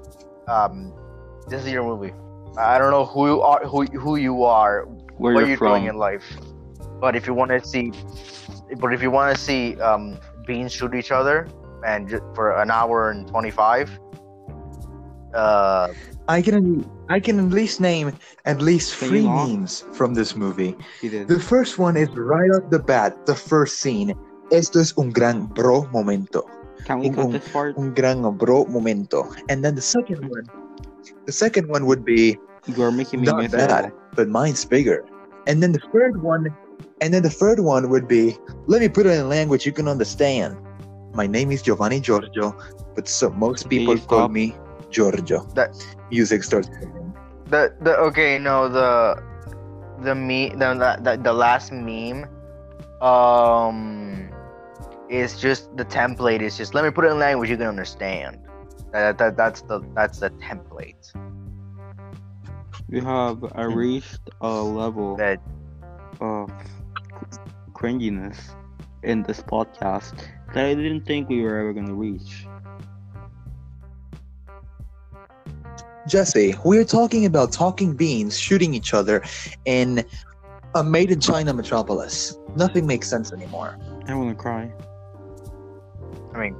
um, 0.48 0.92
this 1.48 1.64
is 1.64 1.72
your 1.72 1.84
movie. 1.84 2.12
I 2.58 2.78
don't 2.78 2.90
know 2.90 3.04
who 3.04 3.26
you 3.26 3.42
are, 3.42 3.64
who 3.66 3.84
who 3.84 4.16
you 4.16 4.44
are, 4.44 4.84
Where 5.18 5.34
what 5.34 5.40
you're 5.40 5.48
you're 5.48 5.58
from? 5.58 5.72
doing 5.72 5.86
in 5.86 5.96
life, 5.96 6.24
but 7.00 7.14
if 7.16 7.26
you 7.26 7.34
want 7.34 7.50
to 7.50 7.60
see, 7.64 7.92
but 8.78 8.92
if 8.92 9.02
you 9.02 9.10
want 9.10 9.36
to 9.36 9.40
see 9.40 9.78
um, 9.80 10.18
Beans 10.46 10.72
shoot 10.72 10.94
each 10.94 11.10
other 11.12 11.48
and 11.86 12.08
ju- 12.08 12.22
for 12.34 12.56
an 12.56 12.70
hour 12.70 13.10
and 13.10 13.28
25, 13.28 13.98
uh, 15.34 15.88
I 16.28 16.40
can 16.42 16.88
I 17.08 17.20
can 17.20 17.38
at 17.38 17.52
least 17.52 17.80
name 17.80 18.12
at 18.46 18.62
least 18.62 18.94
three 18.94 19.20
you 19.20 19.28
memes 19.28 19.84
from 19.92 20.14
this 20.14 20.34
movie. 20.34 20.74
The 21.02 21.38
first 21.38 21.78
one 21.78 21.96
is 21.96 22.08
right 22.10 22.50
off 22.56 22.70
the 22.70 22.78
bat, 22.78 23.26
the 23.26 23.34
first 23.34 23.78
scene. 23.80 24.14
Esto 24.50 24.78
es 24.80 24.94
un 24.96 25.10
gran 25.10 25.46
bro 25.46 25.88
momento. 25.92 26.46
Can 26.84 27.00
we 27.00 27.08
un- 27.08 27.14
cut 27.14 27.30
this 27.32 27.48
part? 27.48 27.76
Un 27.78 27.94
gran 27.94 28.22
bro 28.36 28.64
momento. 28.66 29.26
And 29.48 29.64
then 29.64 29.74
the 29.74 29.82
second 29.82 30.28
one, 30.28 30.44
the 31.24 31.32
second 31.32 31.68
one 31.68 31.86
would 31.86 32.04
be 32.04 32.38
You 32.66 32.82
are 32.82 32.90
making 32.92 33.20
me 33.22 33.26
not 33.26 33.50
bad, 33.50 33.92
but 34.14 34.28
mine's 34.28 34.64
bigger. 34.64 35.06
And 35.46 35.62
then 35.62 35.70
the 35.72 35.78
third 35.94 36.20
one, 36.22 36.50
and 37.00 37.14
then 37.14 37.22
the 37.22 37.30
third 37.30 37.60
one 37.60 37.88
would 37.90 38.08
be, 38.08 38.36
let 38.66 38.82
me 38.82 38.88
put 38.88 39.06
it 39.06 39.14
in 39.14 39.28
language 39.28 39.64
you 39.64 39.72
can 39.72 39.86
understand. 39.86 40.56
My 41.14 41.26
name 41.26 41.50
is 41.54 41.62
Giovanni 41.62 42.00
Giorgio, 42.00 42.58
but 42.94 43.06
so 43.08 43.30
most 43.30 43.62
Can 43.62 43.70
people 43.70 43.94
you 43.94 44.02
call 44.02 44.26
stop? 44.26 44.30
me 44.34 44.54
Giorgio. 44.90 45.46
That- 45.54 45.74
music 46.10 46.42
starts. 46.42 46.68
the 47.46 47.70
the 47.86 47.94
okay 48.10 48.38
no 48.42 48.66
the 48.68 49.14
the 50.02 50.14
me 50.14 50.50
the, 50.50 50.74
the 51.02 51.14
the 51.22 51.32
last 51.32 51.70
meme 51.70 52.26
um 53.00 54.28
is 55.08 55.38
just 55.38 55.74
the 55.76 55.84
template 55.84 56.40
is 56.40 56.56
just 56.56 56.74
let 56.74 56.84
me 56.84 56.90
put 56.90 57.04
it 57.04 57.08
in 57.08 57.18
language 57.18 57.50
you 57.50 57.56
can 57.56 57.66
understand 57.66 58.38
that, 58.92 59.18
that 59.18 59.36
that's 59.36 59.62
the 59.62 59.80
that's 59.94 60.18
the 60.20 60.30
template 60.30 61.12
We 62.88 63.00
have 63.00 63.44
uh, 63.44 63.66
reached 63.66 64.30
a 64.40 64.48
level 64.62 65.16
that 65.16 65.40
of 66.20 66.50
cringiness 67.72 68.38
in 69.02 69.22
this 69.22 69.40
podcast 69.40 70.14
that 70.54 70.64
I 70.64 70.74
didn't 70.74 71.04
think 71.04 71.28
we 71.28 71.42
were 71.42 71.58
ever 71.58 71.72
gonna 71.72 71.94
reach. 71.94 72.46
Jesse, 76.08 76.54
we're 76.64 76.84
talking 76.84 77.26
about 77.26 77.52
talking 77.52 77.94
beans 77.96 78.38
shooting 78.38 78.74
each 78.74 78.94
other 78.94 79.22
in 79.64 80.04
a 80.74 80.84
made 80.84 81.10
in 81.10 81.20
China 81.20 81.52
metropolis. 81.52 82.38
Nothing 82.56 82.86
makes 82.86 83.08
sense 83.08 83.32
anymore. 83.32 83.78
I 84.06 84.14
wanna 84.14 84.34
cry. 84.34 84.72
I 86.36 86.40
mean 86.40 86.56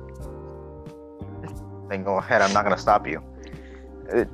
then 1.89 2.03
go 2.03 2.17
ahead. 2.17 2.43
I'm 2.43 2.53
not 2.53 2.65
gonna 2.65 2.79
stop 2.79 3.07
you. 3.07 3.23
It- 4.09 4.29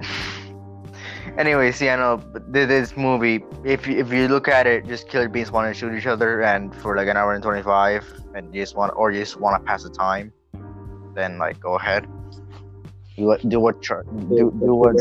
anyways 1.38 1.80
yeah 1.80 1.96
no 1.96 2.16
but 2.16 2.52
this 2.52 2.96
movie 2.96 3.44
if 3.64 3.86
you, 3.86 3.96
if 3.96 4.12
you 4.12 4.26
look 4.28 4.48
at 4.48 4.66
it 4.66 4.86
just 4.86 5.08
killer 5.08 5.28
beans 5.28 5.52
want 5.52 5.72
to 5.72 5.78
shoot 5.78 5.94
each 5.96 6.06
other 6.06 6.42
and 6.42 6.74
for 6.74 6.96
like 6.96 7.06
an 7.08 7.16
hour 7.16 7.32
and 7.34 7.42
25 7.42 8.22
and 8.34 8.52
you 8.54 8.62
just 8.62 8.74
want 8.76 8.92
or 8.96 9.12
you 9.12 9.20
just 9.20 9.38
want 9.38 9.60
to 9.60 9.64
pass 9.64 9.82
the 9.84 9.90
time 9.90 10.32
then 11.14 11.38
like 11.38 11.60
go 11.60 11.74
ahead 11.76 12.06
Do 13.18 13.24
what? 13.24 13.48
Do 13.48 13.58
what? 13.58 13.82
Char- 13.82 14.04
do, 14.04 14.52
do 14.62 14.74
what? 14.74 14.94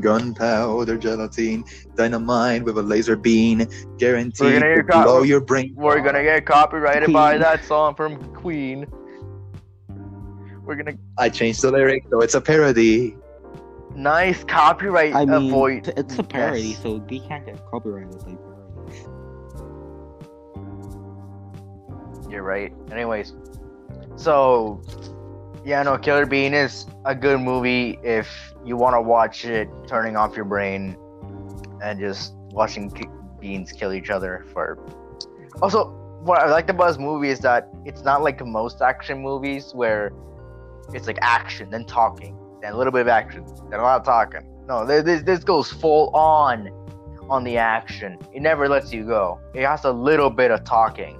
Gunpowder, 0.00 0.96
gelatine, 0.96 1.64
dynamite 1.96 2.62
with 2.62 2.78
a 2.78 2.82
laser 2.82 3.16
beam, 3.16 3.66
guaranteed 3.98 4.40
We're 4.40 4.60
gonna 4.60 4.76
to 4.76 4.84
co- 4.84 5.02
blow 5.02 5.22
your 5.22 5.40
brain. 5.40 5.74
We're 5.76 6.00
gonna 6.00 6.22
get 6.22 6.46
copyrighted 6.46 7.12
by 7.12 7.38
that 7.38 7.64
song 7.64 7.96
from 7.96 8.16
Queen. 8.34 8.86
We're 10.64 10.76
gonna 10.76 10.96
I 11.18 11.28
changed 11.28 11.60
the 11.62 11.72
lyric, 11.72 12.04
so 12.08 12.20
it's 12.20 12.34
a 12.34 12.40
parody. 12.40 13.16
nice 13.96 14.44
copyright 14.44 15.14
I 15.14 15.24
mean, 15.24 15.48
avoid. 15.48 15.92
it's 15.96 16.18
a 16.20 16.22
parody, 16.22 16.68
Yes. 16.68 16.82
so 16.82 16.98
we 17.10 17.18
can't 17.18 17.44
get 17.46 17.58
copyrighted 17.68 18.18
by 18.24 18.34
parodies. 18.36 19.06
You're 22.30 22.42
right. 22.44 22.72
Anyways, 22.92 23.34
so 24.16 24.80
yeah, 25.64 25.82
no, 25.82 25.96
Killer 25.96 26.26
Bean 26.26 26.52
is 26.52 26.86
a 27.04 27.14
good 27.14 27.40
movie 27.40 27.98
if 28.02 28.28
you 28.64 28.76
want 28.76 28.94
to 28.94 29.00
watch 29.00 29.44
it, 29.44 29.68
turning 29.86 30.16
off 30.16 30.36
your 30.36 30.44
brain 30.44 30.96
and 31.82 31.98
just 31.98 32.34
watching 32.50 32.92
beans 33.40 33.72
kill 33.72 33.92
each 33.92 34.10
other. 34.10 34.44
For 34.52 34.78
also, 35.62 35.86
what 36.22 36.40
I 36.40 36.50
liked 36.50 36.68
about 36.68 36.88
this 36.88 36.98
movie 36.98 37.30
is 37.30 37.40
that 37.40 37.68
it's 37.84 38.02
not 38.02 38.22
like 38.22 38.44
most 38.44 38.82
action 38.82 39.22
movies 39.22 39.72
where 39.74 40.12
it's 40.92 41.06
like 41.06 41.18
action, 41.22 41.70
then 41.70 41.86
talking, 41.86 42.38
then 42.60 42.72
a 42.72 42.76
little 42.76 42.92
bit 42.92 43.02
of 43.02 43.08
action, 43.08 43.46
then 43.70 43.80
a 43.80 43.82
lot 43.82 44.00
of 44.00 44.04
talking. 44.04 44.42
No, 44.66 44.84
this 44.86 45.22
this 45.22 45.44
goes 45.44 45.72
full 45.72 46.14
on 46.14 46.68
on 47.30 47.42
the 47.42 47.56
action. 47.56 48.18
It 48.34 48.40
never 48.40 48.68
lets 48.68 48.92
you 48.92 49.04
go. 49.04 49.40
It 49.54 49.64
has 49.64 49.84
a 49.84 49.92
little 49.92 50.30
bit 50.30 50.50
of 50.50 50.64
talking 50.64 51.18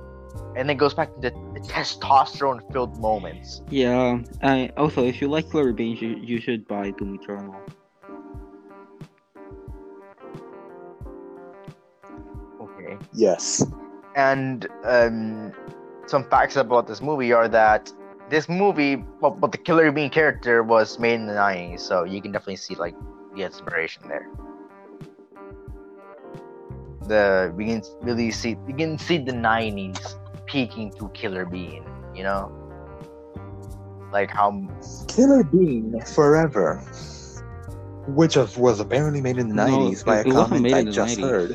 and 0.56 0.68
then 0.68 0.76
goes 0.76 0.94
back 0.94 1.14
to 1.14 1.20
the, 1.20 1.30
the 1.52 1.60
testosterone 1.60 2.60
filled 2.72 2.98
moments. 3.00 3.62
Yeah, 3.68 4.20
and 4.40 4.72
also 4.76 5.04
if 5.04 5.20
you 5.20 5.28
like 5.28 5.50
Killer 5.50 5.72
Beans, 5.72 6.00
you, 6.00 6.16
you 6.22 6.40
should 6.40 6.66
buy 6.66 6.90
Doom 6.90 7.18
Eternal. 7.20 7.56
Okay. 12.60 12.96
Yes. 13.12 13.64
And 14.16 14.68
um, 14.84 15.52
some 16.06 16.24
facts 16.30 16.56
about 16.56 16.86
this 16.86 17.00
movie 17.00 17.32
are 17.32 17.48
that 17.48 17.92
this 18.30 18.48
movie, 18.48 18.96
well, 19.20 19.32
but 19.32 19.52
the 19.52 19.58
Killer 19.58 19.90
Bean 19.92 20.10
character 20.10 20.62
was 20.62 20.98
made 20.98 21.14
in 21.14 21.26
the 21.26 21.34
90s, 21.34 21.80
so 21.80 22.04
you 22.04 22.22
can 22.22 22.32
definitely 22.32 22.56
see 22.56 22.74
like 22.74 22.94
the 23.34 23.42
inspiration 23.42 24.08
there. 24.08 24.28
The 27.02 27.52
we 27.54 27.66
can 27.66 27.82
really 28.00 28.30
see 28.30 28.56
you 28.66 28.74
can 28.74 28.96
see 28.96 29.18
the 29.18 29.32
90s 29.32 30.16
peaking 30.54 30.92
to 30.94 31.10
Killer 31.10 31.44
Bean, 31.44 31.82
you 32.14 32.22
know, 32.22 32.46
like 34.12 34.30
how 34.30 34.54
Killer 35.08 35.42
Bean 35.42 35.98
Forever, 36.14 36.78
which 38.06 38.36
of, 38.36 38.56
was 38.56 38.78
apparently 38.78 39.20
made 39.20 39.36
in 39.38 39.48
the 39.50 39.54
No, 39.58 39.66
90s 39.66 40.04
by 40.06 40.18
a 40.18 40.24
it 40.24 40.30
comment 40.30 40.70
I 40.72 40.84
just 40.84 41.18
90s. 41.18 41.22
heard. 41.26 41.50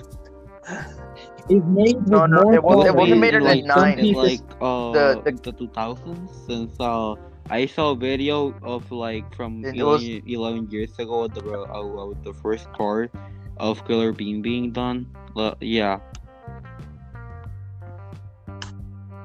Is 1.50 1.64
made 1.66 1.96
No, 2.06 2.26
no, 2.28 2.52
it 2.52 2.62
wasn't- 2.62 2.88
it 2.92 2.96
wasn't 2.96 3.22
made 3.22 3.34
in 3.34 3.44
the 3.48 3.56
like 3.56 3.64
some 3.72 3.96
90s. 3.96 4.16
like 4.16 4.44
uh 4.62 4.92
The- 4.92 5.16
the, 5.24 5.32
the- 5.52 5.54
2000s 5.54 6.30
since 6.46 6.76
uh 6.80 7.16
I 7.50 7.66
saw 7.66 7.92
a 7.92 7.96
video 7.98 8.54
of 8.62 8.92
like 8.92 9.26
from 9.34 9.64
11, 9.64 9.86
was- 9.88 10.04
11 10.28 10.70
years 10.70 10.94
ago 11.00 11.28
the 11.32 11.42
uh, 11.42 11.64
uh, 11.72 12.14
the 12.22 12.34
first 12.44 12.68
part 12.76 13.10
of 13.58 13.82
Killer 13.88 14.12
Bean 14.12 14.42
being 14.44 14.72
done. 14.72 15.08
Uh, 15.36 15.56
yeah, 15.62 15.98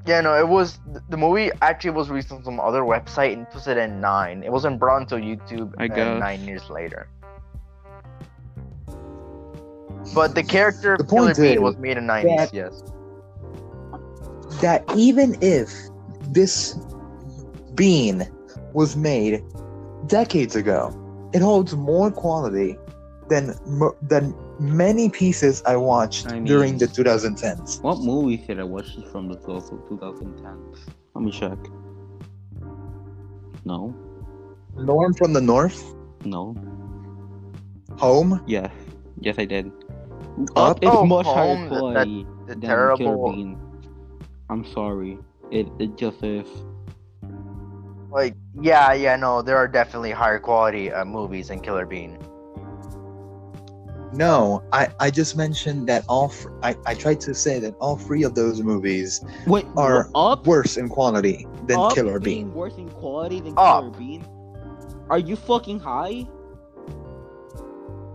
Yeah, 0.07 0.21
no, 0.21 0.39
it 0.39 0.47
was 0.47 0.79
the 1.09 1.17
movie 1.17 1.51
actually 1.63 1.91
was 1.91 2.11
released 2.11 2.31
on 2.31 2.45
some 2.45 2.61
other 2.61 2.83
website 2.83 3.33
in 3.33 3.47
2009. 3.53 4.43
It 4.43 4.53
wasn't 4.53 4.79
brought 4.79 5.01
onto 5.01 5.17
YouTube 5.17 5.73
I 5.79 5.85
uh, 5.85 5.89
guess. 5.89 6.21
nine 6.21 6.45
years 6.45 6.69
later. 6.69 7.09
But 10.14 10.35
the 10.35 10.43
character 10.43 10.97
The 10.99 11.05
point 11.05 11.37
Bean 11.38 11.55
is 11.55 11.61
was 11.61 11.77
made 11.79 11.97
in 11.97 12.05
90s, 12.07 12.37
that- 12.37 12.55
yes. 12.55 12.83
that 14.61 14.85
even 14.95 15.37
if 15.40 15.73
this 16.29 16.75
bean 17.75 18.29
was 18.75 18.97
made 18.97 19.43
decades 20.07 20.55
ago, 20.55 20.93
it 21.33 21.40
holds 21.40 21.75
more 21.75 22.11
quality 22.11 22.77
than 23.31 23.55
than 24.03 24.35
many 24.61 25.09
pieces 25.09 25.62
I 25.67 25.77
watched 25.77 26.27
I 26.27 26.38
during 26.40 26.79
the 26.79 26.87
2010s. 26.87 27.83
what 27.83 27.99
movie 28.01 28.37
did 28.38 28.61
I 28.61 28.64
watch 28.64 28.87
from 29.11 29.29
the 29.29 29.37
12 29.37 29.71
2010s? 29.90 30.79
Let 31.14 31.25
me 31.25 31.31
check. 31.31 31.59
No, 33.64 33.95
Norm 34.77 35.14
from 35.14 35.33
the 35.33 35.40
North, 35.40 35.95
no, 36.25 36.55
Home, 37.99 38.43
yes, 38.47 38.71
yes 39.21 39.37
I 39.38 39.45
did. 39.47 39.71
Up? 40.57 40.83
is 40.83 40.90
Oh, 40.93 41.07
much 41.07 41.25
higher 41.27 41.55
Home, 41.57 41.69
that- 41.71 41.79
quality 41.79 42.27
The 42.47 42.55
than 42.55 42.61
Killer 42.61 42.97
terrible, 42.97 43.33
Bean. 43.33 43.57
I'm 44.51 44.64
sorry, 44.67 45.17
it 45.51 45.67
it 45.79 45.97
just 45.97 46.23
is. 46.23 46.47
like, 48.12 48.35
yeah, 48.61 48.93
yeah, 48.93 49.17
no, 49.17 49.40
there 49.43 49.57
are 49.57 49.67
definitely 49.69 50.11
higher 50.12 50.38
quality 50.38 50.93
uh, 50.93 51.05
movies 51.05 51.49
than 51.49 51.61
Killer 51.61 51.87
Bean. 51.87 52.19
No, 54.14 54.62
I, 54.72 54.88
I 55.00 55.11
just 55.11 55.37
mentioned 55.37 55.88
that 55.88 56.05
all. 56.09 56.33
I 56.62 56.77
I 56.87 56.94
tried 56.94 57.20
to 57.22 57.35
say 57.35 57.59
that 57.59 57.74
all 57.81 57.96
three 57.96 58.22
of 58.22 58.35
those 58.35 58.62
movies 58.62 59.24
Wait, 59.46 59.66
are 59.77 60.09
up 60.14 60.46
worse 60.46 60.77
in 60.77 60.88
quality 60.88 61.46
than 61.66 61.79
Up 61.79 61.94
Killer 61.94 62.20
being 62.20 62.46
Bean. 62.46 62.55
worse 62.55 62.77
in 62.77 62.88
quality 62.90 63.40
than 63.40 63.55
Up. 63.57 63.83
Killer 63.83 63.90
Bean? 63.98 64.24
Are 65.11 65.18
you 65.18 65.37
fucking 65.37 65.81
high? 65.81 66.27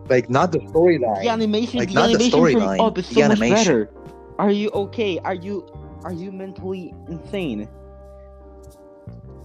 Like 0.07 0.29
not 0.29 0.51
the 0.51 0.59
storyline. 0.59 1.21
The 1.21 1.29
animation, 1.29 1.79
Like, 1.79 1.89
the 1.89 1.95
not 1.95 2.07
the 2.07 2.15
animation 2.15 2.31
from 2.31 2.61
storyline, 2.61 2.79
Up 2.79 2.97
is 2.97 3.09
the 3.09 3.15
so 3.15 3.27
much 3.27 3.41
animation. 3.41 3.55
better. 3.83 3.89
Are 4.39 4.51
you 4.51 4.69
okay? 4.69 5.19
Are 5.19 5.35
you 5.35 5.67
are 6.03 6.13
you 6.13 6.31
mentally 6.31 6.93
insane? 7.09 7.67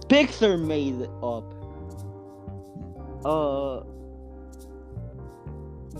Pixar 0.07 0.57
made 0.59 1.09
Up. 1.21 1.43
Uh. 3.25 3.81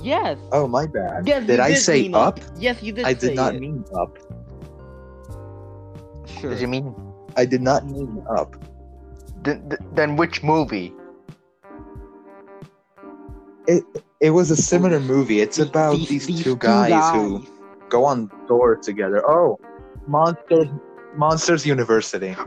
Yes. 0.06 0.38
Oh 0.52 0.68
my 0.68 0.86
bad. 0.86 1.26
Yes. 1.28 1.48
did 1.48 1.58
you 1.58 1.64
I 1.64 1.74
say 1.74 2.02
mean 2.04 2.14
up? 2.16 2.40
Yes, 2.58 2.82
you 2.84 2.92
did. 2.94 3.06
I 3.06 3.14
did 3.14 3.30
say 3.30 3.34
not 3.34 3.56
it. 3.56 3.62
mean 3.62 3.84
up. 3.98 4.14
Sure. 6.30 6.52
Did 6.52 6.62
you 6.62 6.68
mean? 6.68 6.94
I 7.36 7.46
did 7.46 7.62
not 7.62 7.86
mean 7.90 8.24
up. 8.30 8.54
Th- 9.44 9.58
th- 9.70 9.82
then 9.98 10.16
which 10.16 10.44
movie? 10.44 10.94
It 13.68 13.84
it 14.22 14.30
was 14.30 14.52
a 14.52 14.56
similar 14.56 15.00
movie. 15.00 15.42
It's 15.42 15.58
These- 15.58 15.66
about 15.70 15.98
these, 15.98 16.44
two, 16.44 16.56
guys, 16.56 16.94
who 17.16 17.44
go 17.90 18.06
on 18.06 18.30
tour 18.48 18.76
together. 18.78 19.24
Oh, 19.28 19.58
Monsters, 20.08 20.68
Monsters 21.16 21.66
University. 21.66 22.36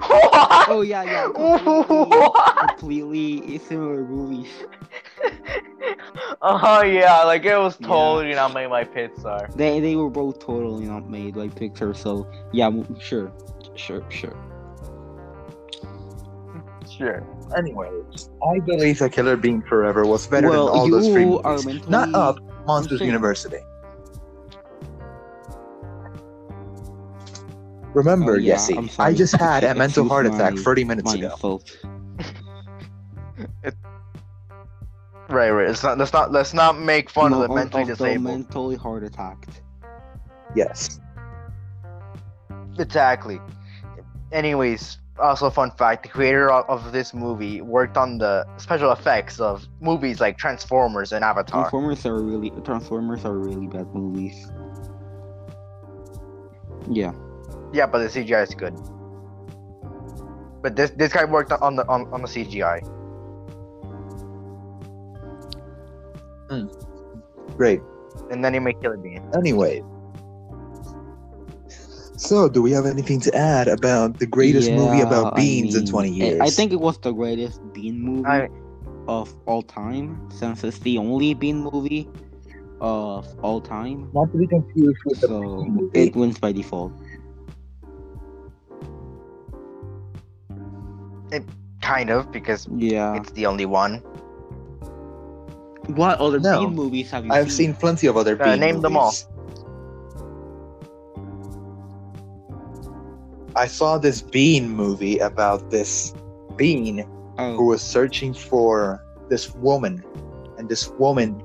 Oh 0.71 0.83
yeah, 0.83 1.03
yeah. 1.03 1.25
Completely, 1.33 2.19
What? 2.21 2.79
completely 2.79 3.59
similar 3.59 4.05
movies. 4.05 4.49
Oh 6.43 6.83
yeah, 6.83 7.23
like 7.25 7.45
it 7.45 7.57
was 7.59 7.77
Yeah. 7.81 7.89
totally 7.89 8.35
not 8.35 8.55
made 8.55 8.69
by 8.71 8.85
Pixar. 8.85 9.53
They 9.55 9.81
they 9.81 9.97
were 9.97 10.11
both 10.11 10.39
totally 10.39 10.87
not 10.87 11.09
made 11.09 11.35
by 11.35 11.49
Pixar, 11.49 11.97
so 11.97 12.27
yeah, 12.53 12.71
sure, 13.01 13.33
sure, 13.75 14.03
sure. 14.11 14.37
Sure. 16.91 17.23
Anyways, 17.57 18.31
I 18.55 18.59
believe 18.61 18.99
that 18.99 19.13
Killer 19.13 19.37
Bean 19.37 19.63
Forever 19.63 20.05
was 20.05 20.27
better 20.27 20.49
well, 20.51 20.67
than 20.67 20.77
all 20.79 20.87
you 20.87 20.93
those 20.93 21.09
three 21.13 21.25
are 21.45 21.53
movies. 21.53 21.67
mentally 21.67 21.91
Not 21.91 22.15
Up, 22.15 22.39
Monsters. 22.67 23.01
University. 23.01 23.59
Remember, 27.95 28.33
Oh, 28.33 28.39
yeah, 28.39 28.57
Yessie, 28.57 28.77
I'm 28.77 28.89
sorry. 28.89 29.13
I 29.13 29.15
just 29.15 29.35
had 29.37 29.65
a 29.65 29.75
mental 29.83 30.09
heart 30.09 30.27
attack 30.27 30.55
my- 30.55 30.63
30 30.63 30.85
minutes 30.85 31.15
ago. 31.15 31.31
insult. 31.33 31.79
Right, 35.29 35.51
right. 35.51 35.69
Let's 35.69 35.83
not 35.83 35.99
let's 35.99 36.13
not 36.13 36.33
let's 36.33 36.55
not 36.55 36.79
make 36.81 37.11
fun 37.11 37.33
No, 37.33 37.43
of 37.43 37.49
the 37.49 37.55
mentally 37.55 37.83
of 37.83 37.89
the 37.89 37.95
disabled. 37.95 38.25
mentally 38.25 38.77
heart 38.77 39.05
attacked. 39.05 39.61
Yes. 40.57 41.01
Exactly. 42.79 43.39
Anyways, 44.33 44.99
also 45.19 45.51
fun 45.51 45.71
fact: 45.73 46.05
the 46.05 46.09
creator 46.09 46.51
of, 46.51 46.65
of 46.71 46.93
this 46.93 47.13
movie 47.13 47.61
worked 47.61 47.99
on 47.99 48.17
the 48.17 48.47
special 48.57 48.91
effects 48.93 49.39
of 49.39 49.67
movies 49.81 50.21
like 50.21 50.39
Transformers 50.39 51.13
and 51.13 51.23
Avatar. 51.23 51.63
Transformers 51.63 52.07
are 52.07 52.23
really 52.23 52.51
Transformers 52.63 53.25
are 53.27 53.37
really 53.37 53.67
bad 53.67 53.95
movies. 53.95 54.51
Yeah. 56.91 57.13
Yeah, 57.73 57.87
but 57.87 57.99
the 57.99 58.07
CGI 58.09 58.45
is 58.45 58.55
good. 58.55 58.75
But 60.63 60.75
this 60.75 60.91
this 60.93 61.13
guy 61.13 61.25
worked 61.27 61.53
on 61.53 61.77
the 61.77 61.87
on, 61.87 62.07
on 62.15 62.23
the 62.23 62.29
CGI. 62.29 62.81
Hmm. 66.49 66.67
Great. 67.57 67.81
And 68.31 68.45
then 68.45 68.55
he 68.55 68.61
made 68.61 68.81
Killer 68.81 68.97
Bean. 68.97 69.23
Anyway, 69.35 69.83
So, 72.19 72.49
do 72.49 72.61
we 72.63 72.73
have 72.73 72.85
anything 72.85 73.21
to 73.21 73.35
add 73.35 73.69
about 73.69 74.19
the 74.19 74.27
greatest 74.27 74.71
movie 74.73 74.99
Yeah, 74.99 75.07
about 75.07 75.35
I 75.35 75.37
beans 75.37 75.77
in 75.77 75.87
20 75.87 76.11
years? 76.11 76.41
I 76.43 76.51
think 76.51 76.73
it 76.73 76.81
was 76.81 76.99
the 76.99 77.13
greatest 77.13 77.61
Bean 77.73 78.01
movie 78.03 78.27
I- 78.27 78.49
of 79.07 79.33
all 79.47 79.63
time, 79.63 80.19
since 80.31 80.65
it's 80.65 80.81
the 80.81 80.99
only 80.99 81.33
Bean 81.35 81.63
movie 81.63 82.09
of 82.81 83.25
all 83.43 83.61
time. 83.61 84.11
not 84.13 84.31
to 84.33 84.39
be 84.39 84.47
confused 84.49 84.99
with 85.07 85.21
the 85.21 85.29
So 85.29 85.41
Bean 85.63 85.75
movie. 85.75 86.01
it 86.01 86.17
wins 86.17 86.39
by 86.41 86.51
default. 86.53 86.93
It 91.31 91.45
kind 91.83 92.11
of, 92.11 92.31
because 92.33 92.67
Yeah. 92.77 93.15
it's 93.17 93.31
the 93.33 93.47
only 93.47 93.67
one. 93.67 94.03
What 95.89 96.19
other 96.21 96.39
No. 96.39 96.61
Bean 96.61 96.75
movies 96.75 97.11
have 97.11 97.25
you 97.25 97.33
I've 97.33 97.51
seen 97.51 97.75
plenty 97.75 98.07
of 98.07 98.17
other 98.17 98.41
Uh, 98.41 98.45
Bean 98.45 98.61
name 98.61 98.81
them 98.81 98.97
all. 98.97 99.15
I 103.57 103.67
saw 103.67 103.99
this 103.99 104.21
Bean 104.23 104.69
movie 104.69 105.19
about 105.19 105.71
this 105.71 106.15
Bean 106.57 106.99
who 106.99 107.05
Oh, 107.39 107.65
was 107.65 107.83
searching 107.83 108.35
for 108.35 109.03
this 109.29 109.55
woman, 109.55 110.05
and 110.59 110.69
this 110.69 110.89
woman, 110.91 111.41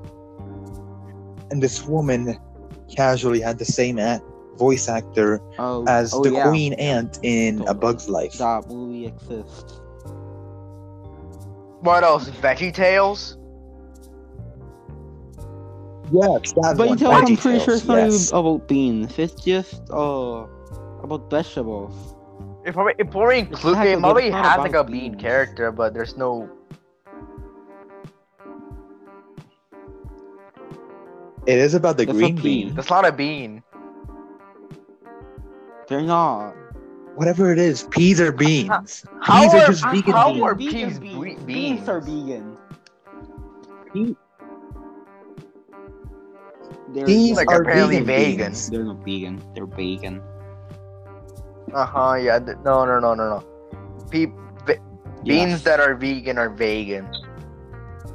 and 1.50 1.62
this 1.62 1.84
woman 1.86 2.36
casually 2.94 3.40
had 3.40 3.58
the 3.58 3.64
same 3.64 3.98
act, 3.98 4.24
voice 4.56 4.88
actor 4.88 5.40
oh, 5.58 5.84
as 5.86 6.12
oh, 6.12 6.22
the 6.22 6.32
yeah. 6.32 6.48
Queen 6.48 6.72
Ant 6.74 7.18
in 7.22 7.62
A 7.68 7.74
Bug's 7.74 8.08
Life. 8.08 8.34
That 8.38 8.68
movie 8.68 9.06
exists. 9.06 9.80
What 11.80 12.02
else? 12.02 12.28
Veggie 12.30 12.72
Tales? 12.74 13.38
Yes, 16.12 16.52
that 16.52 16.74
But 16.76 16.88
one. 16.88 16.98
you 16.98 17.04
know, 17.04 17.10
I'm 17.12 17.36
pretty 17.36 17.58
sure 17.60 17.74
it's 17.74 17.84
not 17.84 17.96
yes. 17.96 18.28
even 18.28 18.38
about 18.38 18.68
beans. 18.68 19.18
It's 19.18 19.34
just 19.42 19.82
uh 19.90 20.46
about 21.02 21.30
vegetables. 21.30 22.14
If 22.64 22.76
we 22.76 22.92
if 22.98 23.14
we 23.14 23.38
include, 23.38 23.78
Exactly, 23.78 23.92
it 23.92 24.00
but 24.00 24.14
maybe 24.14 24.28
it's 24.28 24.36
not 24.42 24.44
has 24.44 24.58
like 24.58 24.74
a 24.74 24.80
about 24.80 24.90
bean 24.90 25.16
beans. 25.16 25.16
character, 25.16 25.70
but 25.72 25.94
there's 25.94 26.16
no. 26.16 26.48
It 31.46 31.58
is 31.58 31.74
about 31.74 31.96
the 31.96 32.06
That's 32.06 32.16
green 32.16 32.36
bean. 32.36 32.68
bean. 32.68 32.74
That's 32.74 32.90
not 32.90 33.06
a 33.06 33.12
bean. 33.12 33.62
They're 35.88 36.02
not. 36.02 36.54
Whatever 37.14 37.52
it 37.52 37.58
is, 37.58 37.84
peas 37.90 38.20
are 38.20 38.32
beans. 38.32 39.04
How 39.20 39.42
Peas 39.42 39.54
are- 39.54 39.58
are 39.58 39.66
just 39.66 39.84
how 39.84 40.32
vegan 40.32 40.42
are 40.42 40.54
beans. 40.54 40.98
peas 40.98 40.98
Vegan 40.98 41.44
Beans 41.46 41.88
are 41.88 42.00
vegan. 42.00 42.56
Pe- 43.92 44.14
They're 46.94 47.06
Peas 47.06 47.36
Like 47.36 47.50
are 47.50 47.62
apparently 47.62 48.00
vegan. 48.00 48.06
vegan. 48.06 48.46
beans. 48.52 48.70
They're 48.70 48.84
not 48.84 48.98
vegan. 49.04 49.42
They're 49.54 49.66
bacon. 49.66 50.22
Uh 51.74 51.84
huh. 51.84 52.14
Yeah. 52.14 52.38
th- 52.38 52.58
No. 52.64 52.84
No. 52.84 53.00
No. 53.00 53.14
No. 53.14 53.28
No. 53.28 53.44
Pe- 54.10 54.26
ve- 54.66 54.78
beans 55.24 55.62
that 55.64 55.80
are 55.80 55.94
vegan 55.94 56.38
are 56.38 56.50
vegan. 56.50 57.08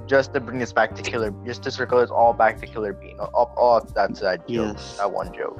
Just 0.07 0.33
to 0.33 0.39
bring 0.39 0.61
us 0.63 0.71
back 0.73 0.95
to 0.95 1.03
Killer, 1.03 1.31
just 1.45 1.61
to 1.63 1.71
circle 1.71 1.99
us 1.99 2.09
all 2.09 2.33
back 2.33 2.59
to 2.61 2.65
Killer 2.65 2.93
Bean. 2.93 3.19
All, 3.19 3.53
all 3.55 3.81
that's 3.93 4.21
that 4.21 4.47
joke. 4.47 4.77
Yes. 4.77 4.97
That 4.97 5.11
one 5.11 5.31
joke. 5.33 5.59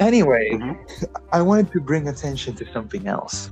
Anyway, 0.00 0.50
Mhm. 0.52 0.78
I 1.32 1.42
wanted 1.42 1.70
to 1.72 1.80
bring 1.80 2.08
attention 2.08 2.54
to 2.56 2.64
something 2.72 3.06
else. 3.06 3.50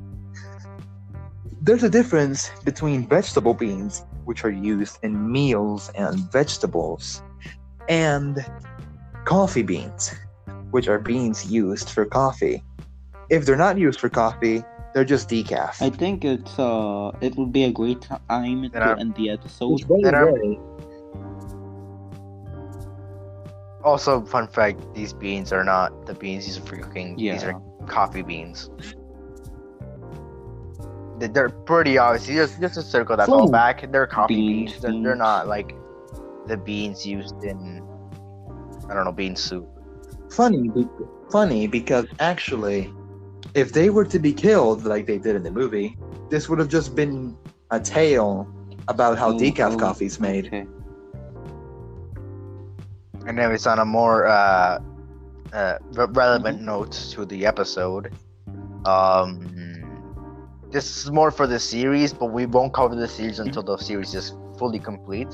There's 1.64 1.85
a 1.85 1.88
difference 1.90 2.51
between 2.64 3.07
vegetable 3.07 3.55
beans, 3.55 4.05
which 4.25 4.44
are 4.44 4.51
used 4.51 4.98
in 5.05 5.31
meals 5.31 5.90
and 5.94 6.18
vegetables, 6.33 7.22
and 7.88 8.44
coffee 9.25 9.62
beans, 9.62 10.12
which 10.72 10.88
are 10.88 10.98
beans 10.98 11.46
used 11.46 11.88
for 11.90 12.05
coffee. 12.05 12.64
If 13.31 13.46
they're 13.46 13.57
not 13.57 13.79
used 13.79 14.01
for 14.01 14.09
coffee, 14.09 14.64
they're 14.92 15.05
just 15.05 15.29
decaf. 15.29 15.81
I 15.81 15.90
think 15.90 16.25
it's 16.25 16.59
uh 16.59 17.12
it 17.20 17.37
would 17.37 17.53
be 17.53 17.64
a 17.64 17.70
great 17.72 18.03
time 18.03 18.68
to 18.70 18.79
Yeah. 18.79 18.96
end 18.98 19.14
the 19.14 19.31
episode. 19.31 19.75
It's 19.79 19.85
very 19.87 20.03
Then 20.03 20.14
I'm- 20.16 20.35
rare. 20.35 20.59
Also, 23.85 24.25
fun 24.25 24.46
fact: 24.48 24.79
these 24.94 25.12
beans 25.12 25.53
are 25.53 25.64
not 25.64 26.07
the 26.07 26.14
beans 26.14 26.46
used 26.46 26.66
for 26.68 26.77
cooking. 26.77 27.16
These 27.16 27.42
are 27.44 27.55
coffee 27.87 28.22
beans. 28.22 28.68
They- 31.22 31.28
They're 31.28 31.50
pretty 31.50 31.98
obvious. 31.98 32.26
Just 32.26 32.61
just 32.61 32.74
to 32.74 32.82
circle 32.82 33.16
that 33.16 33.28
all 33.28 33.48
back. 33.48 33.90
They're 33.92 34.08
coffee 34.08 34.35
Beans, 34.35 34.72
beans. 34.72 34.82
They're, 34.82 35.02
they're 35.02 35.14
not 35.14 35.46
like 35.46 35.76
the 36.48 36.56
beans 36.56 37.06
used 37.06 37.44
in 37.44 37.80
I 38.90 38.94
don't 38.94 39.04
know 39.04 39.12
bean 39.12 39.37
soup. 39.37 39.68
Funny, 40.30 40.68
funny 41.30 41.68
because 41.68 42.06
actually, 42.18 42.92
if 43.54 43.72
they 43.72 43.88
were 43.90 44.04
to 44.04 44.18
be 44.18 44.32
killed 44.32 44.85
like 44.85 45.06
they 45.06 45.18
did 45.18 45.37
in 45.37 45.44
the 45.44 45.50
movie, 45.52 45.96
this 46.28 46.48
would 46.48 46.58
have 46.58 46.68
just 46.68 46.96
been 46.96 47.37
a 47.70 47.78
tale 47.78 48.48
about 48.88 49.16
how 49.16 49.32
decaf 49.32 49.74
oh, 49.74 49.78
coffee's 49.78 50.18
made. 50.18 50.46
Okay. 50.46 50.66
And 53.26 53.38
then 53.38 53.52
it's 53.52 53.68
on 53.68 53.78
a 53.78 53.85
more 53.85 54.26
uh, 54.26 54.82
uh, 55.52 55.78
re- 55.92 56.06
relevant 56.11 56.62
note 56.62 56.90
to 57.12 57.24
the 57.24 57.46
episode. 57.46 58.12
Um, 58.85 59.51
this 60.72 61.04
is 61.04 61.11
more 61.11 61.30
for 61.30 61.46
the 61.46 61.61
series, 61.61 62.14
but 62.14 62.26
we 62.26 62.46
won't 62.46 62.72
cover 62.72 62.94
the 62.94 63.06
series 63.06 63.38
until 63.38 63.62
the 63.62 63.76
series 63.76 64.14
is 64.14 64.32
fully 64.58 64.78
complete. 64.78 65.28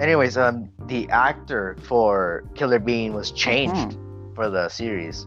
Anyways, 0.00 0.36
um, 0.36 0.70
the 0.86 1.08
actor 1.10 1.76
for 1.84 2.44
Killer 2.54 2.80
Bean 2.80 3.14
was 3.14 3.30
changed 3.30 3.96
for 4.34 4.50
the 4.50 4.68
series. 4.68 5.26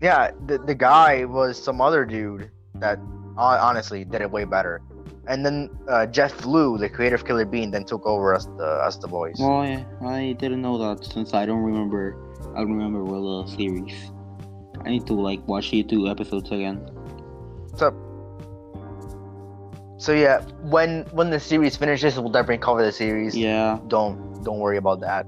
Yeah, 0.00 0.30
the 0.46 0.58
the 0.58 0.74
guy 0.74 1.24
was 1.24 1.62
some 1.62 1.80
other 1.80 2.04
dude 2.04 2.50
that 2.76 2.98
hon- 3.36 3.60
honestly 3.60 4.04
did 4.04 4.22
it 4.22 4.30
way 4.30 4.44
better. 4.44 4.80
And 5.28 5.44
then 5.44 5.68
uh, 5.88 6.06
Jeff 6.06 6.46
Lew, 6.46 6.78
the 6.78 6.88
creator 6.88 7.14
of 7.14 7.26
Killer 7.26 7.44
Bean, 7.44 7.70
then 7.70 7.84
took 7.84 8.06
over 8.06 8.34
as 8.34 8.46
the 8.56 8.80
as 8.84 8.98
the 8.98 9.06
voice. 9.06 9.36
Well, 9.38 9.60
I, 9.60 9.84
I 10.00 10.32
didn't 10.32 10.62
know 10.62 10.78
that 10.78 11.04
since 11.04 11.34
I 11.34 11.44
don't 11.44 11.62
remember. 11.62 12.16
I 12.56 12.60
don't 12.64 12.72
remember 12.72 13.04
well 13.04 13.44
the 13.44 13.50
series. 13.56 13.92
I 14.84 14.88
need 14.90 15.06
to 15.06 15.14
like 15.14 15.46
watch 15.46 15.70
the 15.70 15.82
two 15.82 16.08
episodes 16.08 16.50
again. 16.50 16.80
So, 17.76 17.92
so 19.98 20.12
yeah, 20.12 20.40
when 20.62 21.04
when 21.12 21.28
the 21.28 21.40
series 21.40 21.76
finishes, 21.76 22.18
we'll 22.18 22.30
definitely 22.32 22.58
cover 22.64 22.82
the 22.82 22.92
series. 22.92 23.36
Yeah. 23.36 23.78
Don't 23.88 24.42
don't 24.44 24.60
worry 24.60 24.78
about 24.78 25.00
that. 25.00 25.26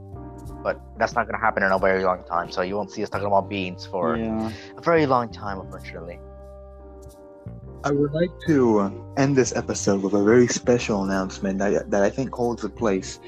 But 0.63 0.81
that's 0.99 1.15
not 1.15 1.27
gonna 1.27 1.41
happen 1.41 1.63
in 1.63 1.73
a 1.73 1.79
very 1.79 2.05
long 2.05 2.25
time. 2.25 2.51
So 2.51 2.63
you 2.63 2.75
won't 2.75 2.91
see 2.91 3.03
us 3.03 3.11
talking 3.11 3.27
about 3.27 3.51
beans 3.51 3.85
for 3.85 4.17
Yeah. 4.17 4.51
a 4.77 4.81
very 4.81 5.05
long 5.05 5.31
time, 5.31 5.61
unfortunately. 5.61 6.19
I 7.83 7.91
would 7.93 8.13
like 8.13 8.31
to 8.47 9.13
end 9.17 9.37
this 9.37 9.55
episode 9.57 10.03
with 10.03 10.13
a 10.15 10.23
very 10.23 10.47
special 10.49 11.05
announcement 11.05 11.59
that, 11.61 11.91
that 11.91 12.03
I 12.03 12.11
think 12.11 12.35
holds 12.35 12.63
a 12.65 12.69
place 12.69 13.21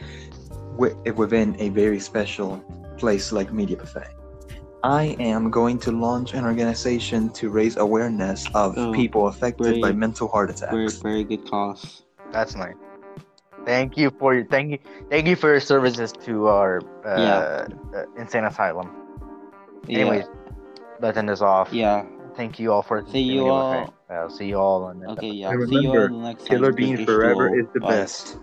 wi- 0.76 0.94
within 1.12 1.56
a 1.58 1.70
very 1.70 1.98
special 1.98 2.58
place 2.98 3.32
like 3.32 3.52
Media 3.52 3.76
Buffet. 3.78 4.08
I 4.84 5.16
am 5.20 5.50
going 5.50 5.78
to 5.80 5.92
launch 5.92 6.34
an 6.34 6.44
organization 6.44 7.30
to 7.30 7.48
raise 7.50 7.76
awareness 7.76 8.46
of 8.54 8.76
Oh, 8.76 8.92
people 8.92 9.28
affected 9.28 9.80
by 9.80 9.92
mental 9.92 10.28
heart 10.28 10.58
Very 10.58 10.84
attacks. 10.86 10.98
very 11.00 11.24
good 11.24 11.48
cause. 11.48 12.02
That's 12.32 12.54
nice. 12.56 12.74
Thank 13.64 13.96
you 13.96 14.10
for 14.18 14.34
your 14.34 14.44
thank 14.46 14.72
you 14.72 14.78
thank 15.08 15.28
you 15.28 15.36
for 15.36 15.50
your 15.50 15.60
services 15.60 16.12
to 16.26 16.48
our 16.48 16.80
uh, 17.06 17.16
Yeah. 17.16 17.68
uh, 17.96 18.04
insane 18.18 18.44
asylum. 18.44 18.90
Yeah. 19.86 20.00
Anyways, 20.00 20.24
let's 21.00 21.16
end 21.16 21.28
this 21.28 21.40
off. 21.42 21.72
Yeah. 21.72 22.04
Thank 22.36 22.58
you 22.58 22.72
all 22.72 22.82
for 22.82 23.04
See 23.10 23.20
you 23.20 23.48
all. 23.48 23.74
Okay. 23.74 23.92
Uh, 24.10 24.28
see 24.28 24.46
you 24.46 24.58
all 24.58 24.84
on 24.84 25.00
the 25.00 25.10
Okay. 25.12 25.30
Yeah. 25.30 25.50
And 25.50 25.68
See 25.68 25.76
you 25.76 25.90
all 25.90 26.04
in 26.04 26.12
the 26.12 26.18
next 26.28 26.46
Killer. 26.46 26.72
Bean 26.72 27.04
forever 27.04 27.58
is 27.58 27.66
the 27.74 27.80
Bye. 27.80 27.88
best. 27.88 28.36